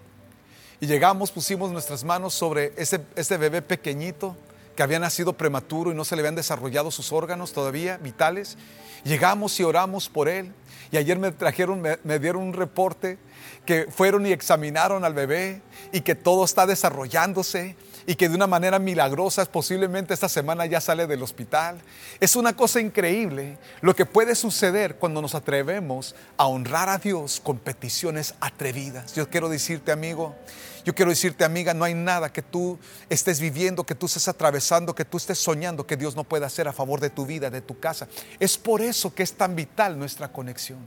Y 0.79 0.87
llegamos, 0.87 1.31
pusimos 1.31 1.71
nuestras 1.71 2.03
manos 2.03 2.33
sobre 2.33 2.73
ese, 2.75 3.01
ese 3.15 3.37
bebé 3.37 3.61
pequeñito 3.61 4.35
que 4.75 4.83
había 4.83 4.99
nacido 4.99 5.33
prematuro 5.33 5.91
y 5.91 5.95
no 5.95 6.05
se 6.05 6.15
le 6.15 6.21
habían 6.21 6.35
desarrollado 6.35 6.91
sus 6.91 7.11
órganos 7.11 7.53
todavía 7.53 7.97
vitales. 7.97 8.57
Llegamos 9.03 9.59
y 9.59 9.63
oramos 9.63 10.09
por 10.09 10.27
él. 10.27 10.53
Y 10.91 10.97
ayer 10.97 11.17
me 11.17 11.31
trajeron, 11.31 11.81
me, 11.81 12.19
dieron 12.19 12.43
un 12.43 12.53
reporte 12.53 13.17
que 13.65 13.87
fueron 13.89 14.25
y 14.25 14.31
examinaron 14.31 15.05
al 15.05 15.13
bebé 15.13 15.61
y 15.91 16.01
que 16.01 16.15
todo 16.15 16.43
está 16.43 16.65
desarrollándose 16.65 17.75
y 18.05 18.15
que 18.15 18.29
de 18.29 18.35
una 18.35 18.47
manera 18.47 18.79
milagrosa 18.79 19.45
posiblemente 19.45 20.13
esta 20.13 20.29
semana 20.29 20.65
ya 20.65 20.81
sale 20.81 21.07
del 21.07 21.23
hospital. 21.23 21.79
Es 22.19 22.35
una 22.35 22.55
cosa 22.55 22.79
increíble 22.79 23.57
lo 23.81 23.95
que 23.95 24.05
puede 24.05 24.35
suceder 24.35 24.95
cuando 24.95 25.21
nos 25.21 25.35
atrevemos 25.35 26.15
a 26.37 26.47
honrar 26.47 26.89
a 26.89 26.97
Dios 26.97 27.41
con 27.43 27.57
peticiones 27.57 28.35
atrevidas. 28.39 29.13
Yo 29.13 29.29
quiero 29.29 29.49
decirte, 29.49 29.91
amigo, 29.91 30.35
yo 30.83 30.95
quiero 30.95 31.11
decirte, 31.11 31.43
amiga, 31.43 31.73
no 31.73 31.85
hay 31.85 31.93
nada 31.93 32.33
que 32.33 32.41
tú 32.41 32.79
estés 33.09 33.39
viviendo, 33.39 33.83
que 33.83 33.95
tú 33.95 34.07
estés 34.07 34.27
atravesando, 34.27 34.95
que 34.95 35.05
tú 35.05 35.17
estés 35.17 35.37
soñando 35.37 35.85
que 35.85 35.97
Dios 35.97 36.15
no 36.15 36.23
pueda 36.23 36.47
hacer 36.47 36.67
a 36.67 36.73
favor 36.73 36.99
de 36.99 37.09
tu 37.09 37.25
vida, 37.25 37.49
de 37.49 37.61
tu 37.61 37.79
casa. 37.79 38.07
Es 38.39 38.57
por 38.57 38.81
eso 38.81 39.13
que 39.13 39.23
es 39.23 39.33
tan 39.33 39.55
vital 39.55 39.97
nuestra 39.97 40.31
conexión. 40.31 40.79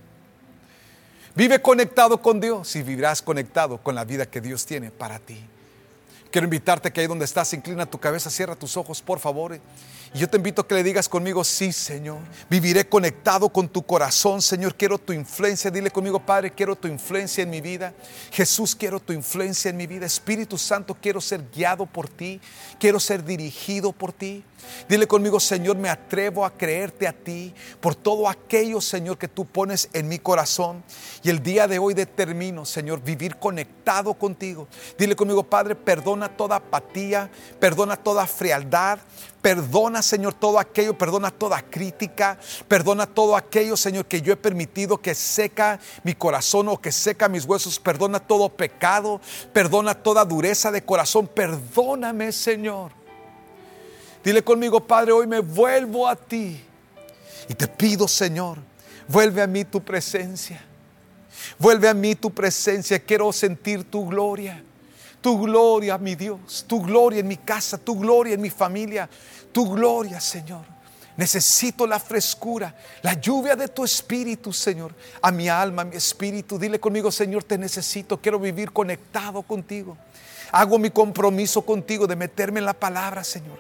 Vive 1.37 1.61
conectado 1.61 2.21
con 2.21 2.41
Dios 2.41 2.75
y 2.77 2.83
vivirás 2.83 3.21
conectado 3.21 3.79
con 3.79 3.95
la 3.95 4.05
vida 4.05 4.27
que 4.27 4.41
Dios 4.41 4.67
tiene 4.67 4.91
para 4.91 5.19
ti. 5.19 5.45
Quiero 6.35 6.47
invitarte 6.47 6.93
que 6.93 7.01
ahí 7.01 7.07
donde 7.07 7.27
estás, 7.27 7.53
inclina 7.53 7.87
tu 7.87 8.01
cabeza, 8.01 8.29
cierra 8.29 8.57
tus 8.57 8.77
ojos, 8.77 9.01
por 9.01 9.21
favor. 9.21 9.57
Y 10.15 10.19
yo 10.21 10.29
te 10.29 10.37
invito 10.37 10.63
a 10.63 10.69
que 10.69 10.77
le 10.77 10.85
digas 10.85 11.09
conmigo, 11.09 11.43
sí, 11.43 11.73
Señor. 11.73 12.19
Viviré 12.49 12.89
conectado 12.89 13.49
con 13.49 13.69
tu 13.69 13.83
corazón, 13.83 14.41
Señor. 14.41 14.77
Quiero 14.77 14.97
tu 14.97 15.13
influencia. 15.13 15.73
Dile 15.73 15.91
conmigo, 15.91 16.21
Padre, 16.21 16.53
quiero 16.53 16.77
tu 16.77 16.87
influencia 16.87 17.43
en 17.43 17.51
mi 17.51 17.61
vida. 17.61 17.93
Jesús, 18.31 18.77
quiero 18.77 19.01
tu 19.01 19.13
influencia 19.13 19.71
en 19.71 19.77
mi 19.77 19.89
vida. 19.89 20.07
Espíritu 20.07 20.57
Santo, 20.57 20.97
quiero 21.01 21.21
ser 21.21 21.51
guiado 21.53 21.85
por 21.85 22.09
ti. 22.09 22.41
Quiero 22.79 23.01
ser 23.01 23.25
dirigido 23.25 23.91
por 23.91 24.13
ti. 24.13 24.45
Dile 24.89 25.09
conmigo, 25.09 25.41
Señor, 25.41 25.77
me 25.77 25.89
atrevo 25.89 26.45
a 26.45 26.51
creerte 26.57 27.09
a 27.09 27.13
ti 27.13 27.53
por 27.81 27.97
todo 27.97 28.29
aquello, 28.29 28.81
Señor, 28.81 29.19
que 29.19 29.27
tú 29.27 29.45
pones 29.45 29.89
en 29.93 30.07
mi 30.07 30.21
corazón. 30.21 30.85
Y 31.25 31.31
el 31.31 31.43
día 31.43 31.67
de 31.67 31.81
hoy 31.81 31.93
determino, 31.93 32.65
Señor, 32.65 33.03
vivir 33.03 33.37
conectado 33.37 34.15
contigo. 34.15 34.69
Dile 34.97 35.17
conmigo, 35.17 35.43
Padre, 35.43 35.75
perdona 35.75 36.29
toda 36.29 36.57
apatía, 36.57 37.29
perdona 37.59 37.97
toda 37.97 38.27
frialdad, 38.29 39.01
Perdona, 39.45 40.01
Señor, 40.01 40.33
todo 40.33 40.59
aquello, 40.59 40.97
perdona 40.97 41.31
toda 41.31 41.61
crítica, 41.61 42.39
perdona 42.67 43.05
todo 43.05 43.37
aquello, 43.37 43.77
Señor, 43.77 44.07
que 44.07 44.23
yo 44.23 44.33
he 44.33 44.37
permitido 44.37 44.97
que 44.97 45.15
seca 45.15 45.79
mi 46.03 46.15
corazón 46.15 46.71
o 46.71 46.81
que 46.81 46.91
seca 46.91 47.29
mis 47.29 47.45
huesos. 47.45 47.79
Perdona 47.79 48.21
todo 48.21 48.49
pecado, 48.49 49.21
perdona 49.53 49.93
toda 49.93 50.25
dureza 50.25 50.71
de 50.71 50.83
corazón. 50.83 51.29
Perdóname, 51.29 52.33
Señor. 52.33 52.93
Dile 54.25 54.43
conmigo, 54.43 54.81
Padre, 54.81 55.13
hoy 55.13 55.27
me 55.27 55.41
vuelvo 55.41 56.09
a 56.09 56.17
ti. 56.17 56.65
Y 57.47 57.53
te 57.53 57.69
pido, 57.69 58.09
Señor, 58.09 58.57
vuelve 59.07 59.43
a 59.43 59.47
mí 59.47 59.67
tu 59.67 59.83
presencia. 59.83 60.65
Vuelve 61.59 61.87
a 61.87 61.93
mí 61.93 62.15
tu 62.15 62.31
presencia. 62.31 62.99
Quiero 62.99 63.31
sentir 63.31 63.85
tu 63.85 64.07
gloria. 64.07 64.65
Tu 65.25 65.39
gloria, 65.39 65.97
mi 65.97 66.17
Dios. 66.17 66.67
Tu 66.69 66.83
gloria 66.83 67.21
en 67.21 67.29
mi 67.29 67.39
casa. 67.39 67.79
Tu 67.79 67.99
gloria 67.99 68.35
en 68.35 68.43
mi 68.43 68.51
familia. 68.51 69.09
Tu 69.53 69.67
gloria, 69.67 70.21
Señor. 70.21 70.67
Necesito 71.17 71.87
la 71.87 71.99
frescura, 71.99 72.75
la 73.01 73.15
lluvia 73.15 73.57
de 73.57 73.69
tu 73.69 73.85
espíritu, 73.85 74.53
Señor, 74.53 74.93
a 75.23 75.31
mi 75.31 75.49
alma, 75.49 75.81
a 75.81 75.85
mi 75.87 75.97
espíritu. 75.97 76.59
Dile 76.59 76.79
conmigo, 76.79 77.11
Señor, 77.11 77.43
te 77.43 77.57
necesito. 77.57 78.21
Quiero 78.21 78.39
vivir 78.39 78.71
conectado 78.71 79.41
contigo. 79.41 79.97
Hago 80.53 80.79
mi 80.79 80.91
compromiso 80.91 81.63
contigo 81.63 82.07
de 82.07 82.17
meterme 82.17 82.59
en 82.59 82.67
la 82.67 82.75
palabra, 82.75 83.25
Señor 83.25 83.57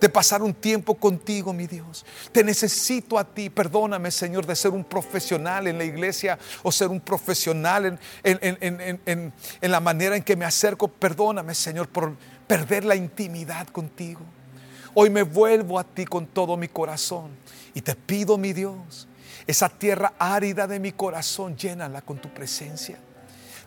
de 0.00 0.08
pasar 0.08 0.42
un 0.42 0.54
tiempo 0.54 0.94
contigo, 0.94 1.52
mi 1.52 1.66
Dios. 1.66 2.04
Te 2.32 2.44
necesito 2.44 3.18
a 3.18 3.24
ti. 3.24 3.50
Perdóname, 3.50 4.10
Señor, 4.10 4.46
de 4.46 4.54
ser 4.54 4.70
un 4.70 4.84
profesional 4.84 5.66
en 5.66 5.78
la 5.78 5.84
iglesia 5.84 6.38
o 6.62 6.70
ser 6.70 6.88
un 6.88 7.00
profesional 7.00 7.98
en, 8.22 9.32
la 9.60 9.80
manera 9.80 10.16
en 10.16 10.22
que 10.22 10.36
me 10.36 10.44
acerco. 10.44 10.88
Perdóname, 10.88 11.54
Señor, 11.54 11.88
por 11.88 12.16
perder 12.46 12.84
la 12.84 12.94
intimidad 12.94 13.66
contigo. 13.68 14.20
Hoy 14.94 15.10
me 15.10 15.22
vuelvo 15.22 15.78
a 15.78 15.84
ti 15.84 16.04
con 16.04 16.26
todo 16.26 16.56
mi 16.56 16.68
corazón 16.68 17.30
y 17.74 17.82
te 17.82 17.94
pido, 17.94 18.38
mi 18.38 18.52
Dios, 18.52 19.06
esa 19.46 19.68
tierra 19.68 20.14
árida 20.18 20.66
de 20.66 20.80
mi 20.80 20.92
corazón, 20.92 21.56
llénala 21.56 22.02
con 22.02 22.18
tu 22.18 22.28
presencia. 22.32 22.98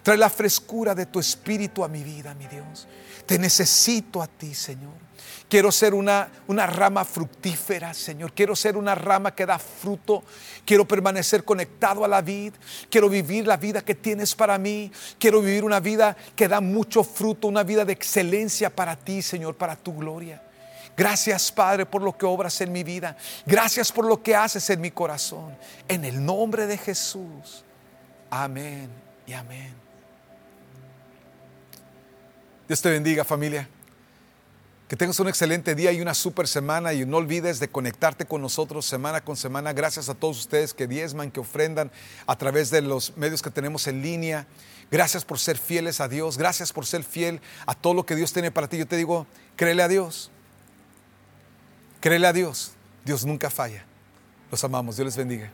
Trae 0.03 0.17
la 0.17 0.29
frescura 0.29 0.95
de 0.95 1.05
tu 1.05 1.19
espíritu 1.19 1.83
a 1.83 1.87
mi 1.87 2.03
vida, 2.03 2.33
mi 2.33 2.47
Dios. 2.47 2.87
Te 3.25 3.37
necesito 3.37 4.21
a 4.21 4.27
ti, 4.27 4.53
Señor. 4.53 5.10
Quiero 5.49 5.71
ser 5.71 5.93
una, 5.93 6.29
una 6.47 6.65
rama 6.65 7.03
fructífera, 7.03 7.93
Señor. 7.93 8.33
Quiero 8.33 8.55
ser 8.55 8.77
una 8.77 8.95
rama 8.95 9.35
que 9.35 9.45
da 9.45 9.59
fruto. 9.59 10.23
Quiero 10.65 10.87
permanecer 10.87 11.43
conectado 11.43 12.05
a 12.05 12.07
la 12.07 12.21
vid. 12.21 12.53
Quiero 12.89 13.09
vivir 13.09 13.47
la 13.47 13.57
vida 13.57 13.81
que 13.81 13.95
tienes 13.95 14.35
para 14.35 14.57
mí. 14.57 14.91
Quiero 15.19 15.41
vivir 15.41 15.63
una 15.63 15.79
vida 15.79 16.15
que 16.35 16.47
da 16.47 16.61
mucho 16.61 17.03
fruto, 17.03 17.47
una 17.47 17.63
vida 17.63 17.85
de 17.85 17.93
excelencia 17.93 18.69
para 18.69 18.95
ti, 18.95 19.21
Señor, 19.21 19.55
para 19.55 19.75
tu 19.75 19.95
gloria. 19.95 20.41
Gracias, 20.95 21.51
Padre, 21.51 21.85
por 21.85 22.01
lo 22.01 22.17
que 22.17 22.25
obras 22.25 22.59
en 22.61 22.71
mi 22.71 22.83
vida. 22.83 23.17
Gracias 23.45 23.91
por 23.91 24.05
lo 24.05 24.21
que 24.21 24.35
haces 24.35 24.69
en 24.69 24.81
mi 24.81 24.91
corazón. 24.91 25.57
En 25.87 26.05
el 26.05 26.23
nombre 26.23 26.67
de 26.67 26.77
Jesús. 26.77 27.63
Amén 28.29 28.89
y 29.25 29.33
amén. 29.33 29.73
Dios 32.67 32.81
te 32.81 32.89
bendiga, 32.89 33.25
familia. 33.25 33.67
Que 34.91 34.97
tengas 34.97 35.21
un 35.21 35.29
excelente 35.29 35.73
día 35.73 35.93
y 35.93 36.01
una 36.01 36.13
super 36.13 36.49
semana 36.49 36.91
y 36.91 37.05
no 37.05 37.15
olvides 37.15 37.61
de 37.61 37.69
conectarte 37.69 38.25
con 38.25 38.41
nosotros 38.41 38.85
semana 38.85 39.21
con 39.21 39.37
semana. 39.37 39.71
Gracias 39.71 40.09
a 40.09 40.15
todos 40.15 40.37
ustedes 40.37 40.73
que 40.73 40.85
diezman, 40.85 41.31
que 41.31 41.39
ofrendan 41.39 41.89
a 42.27 42.37
través 42.37 42.71
de 42.71 42.81
los 42.81 43.15
medios 43.15 43.41
que 43.41 43.49
tenemos 43.49 43.87
en 43.87 44.01
línea. 44.01 44.47
Gracias 44.91 45.23
por 45.23 45.39
ser 45.39 45.57
fieles 45.57 46.01
a 46.01 46.09
Dios. 46.09 46.37
Gracias 46.37 46.73
por 46.73 46.85
ser 46.85 47.05
fiel 47.05 47.39
a 47.65 47.73
todo 47.73 47.93
lo 47.93 48.05
que 48.05 48.17
Dios 48.17 48.33
tiene 48.33 48.51
para 48.51 48.67
ti. 48.67 48.79
Yo 48.79 48.85
te 48.85 48.97
digo, 48.97 49.27
créele 49.55 49.81
a 49.81 49.87
Dios. 49.87 50.29
Créele 52.01 52.27
a 52.27 52.33
Dios. 52.33 52.73
Dios 53.05 53.25
nunca 53.25 53.49
falla. 53.49 53.85
Los 54.51 54.61
amamos. 54.65 54.97
Dios 54.97 55.05
les 55.05 55.15
bendiga. 55.15 55.53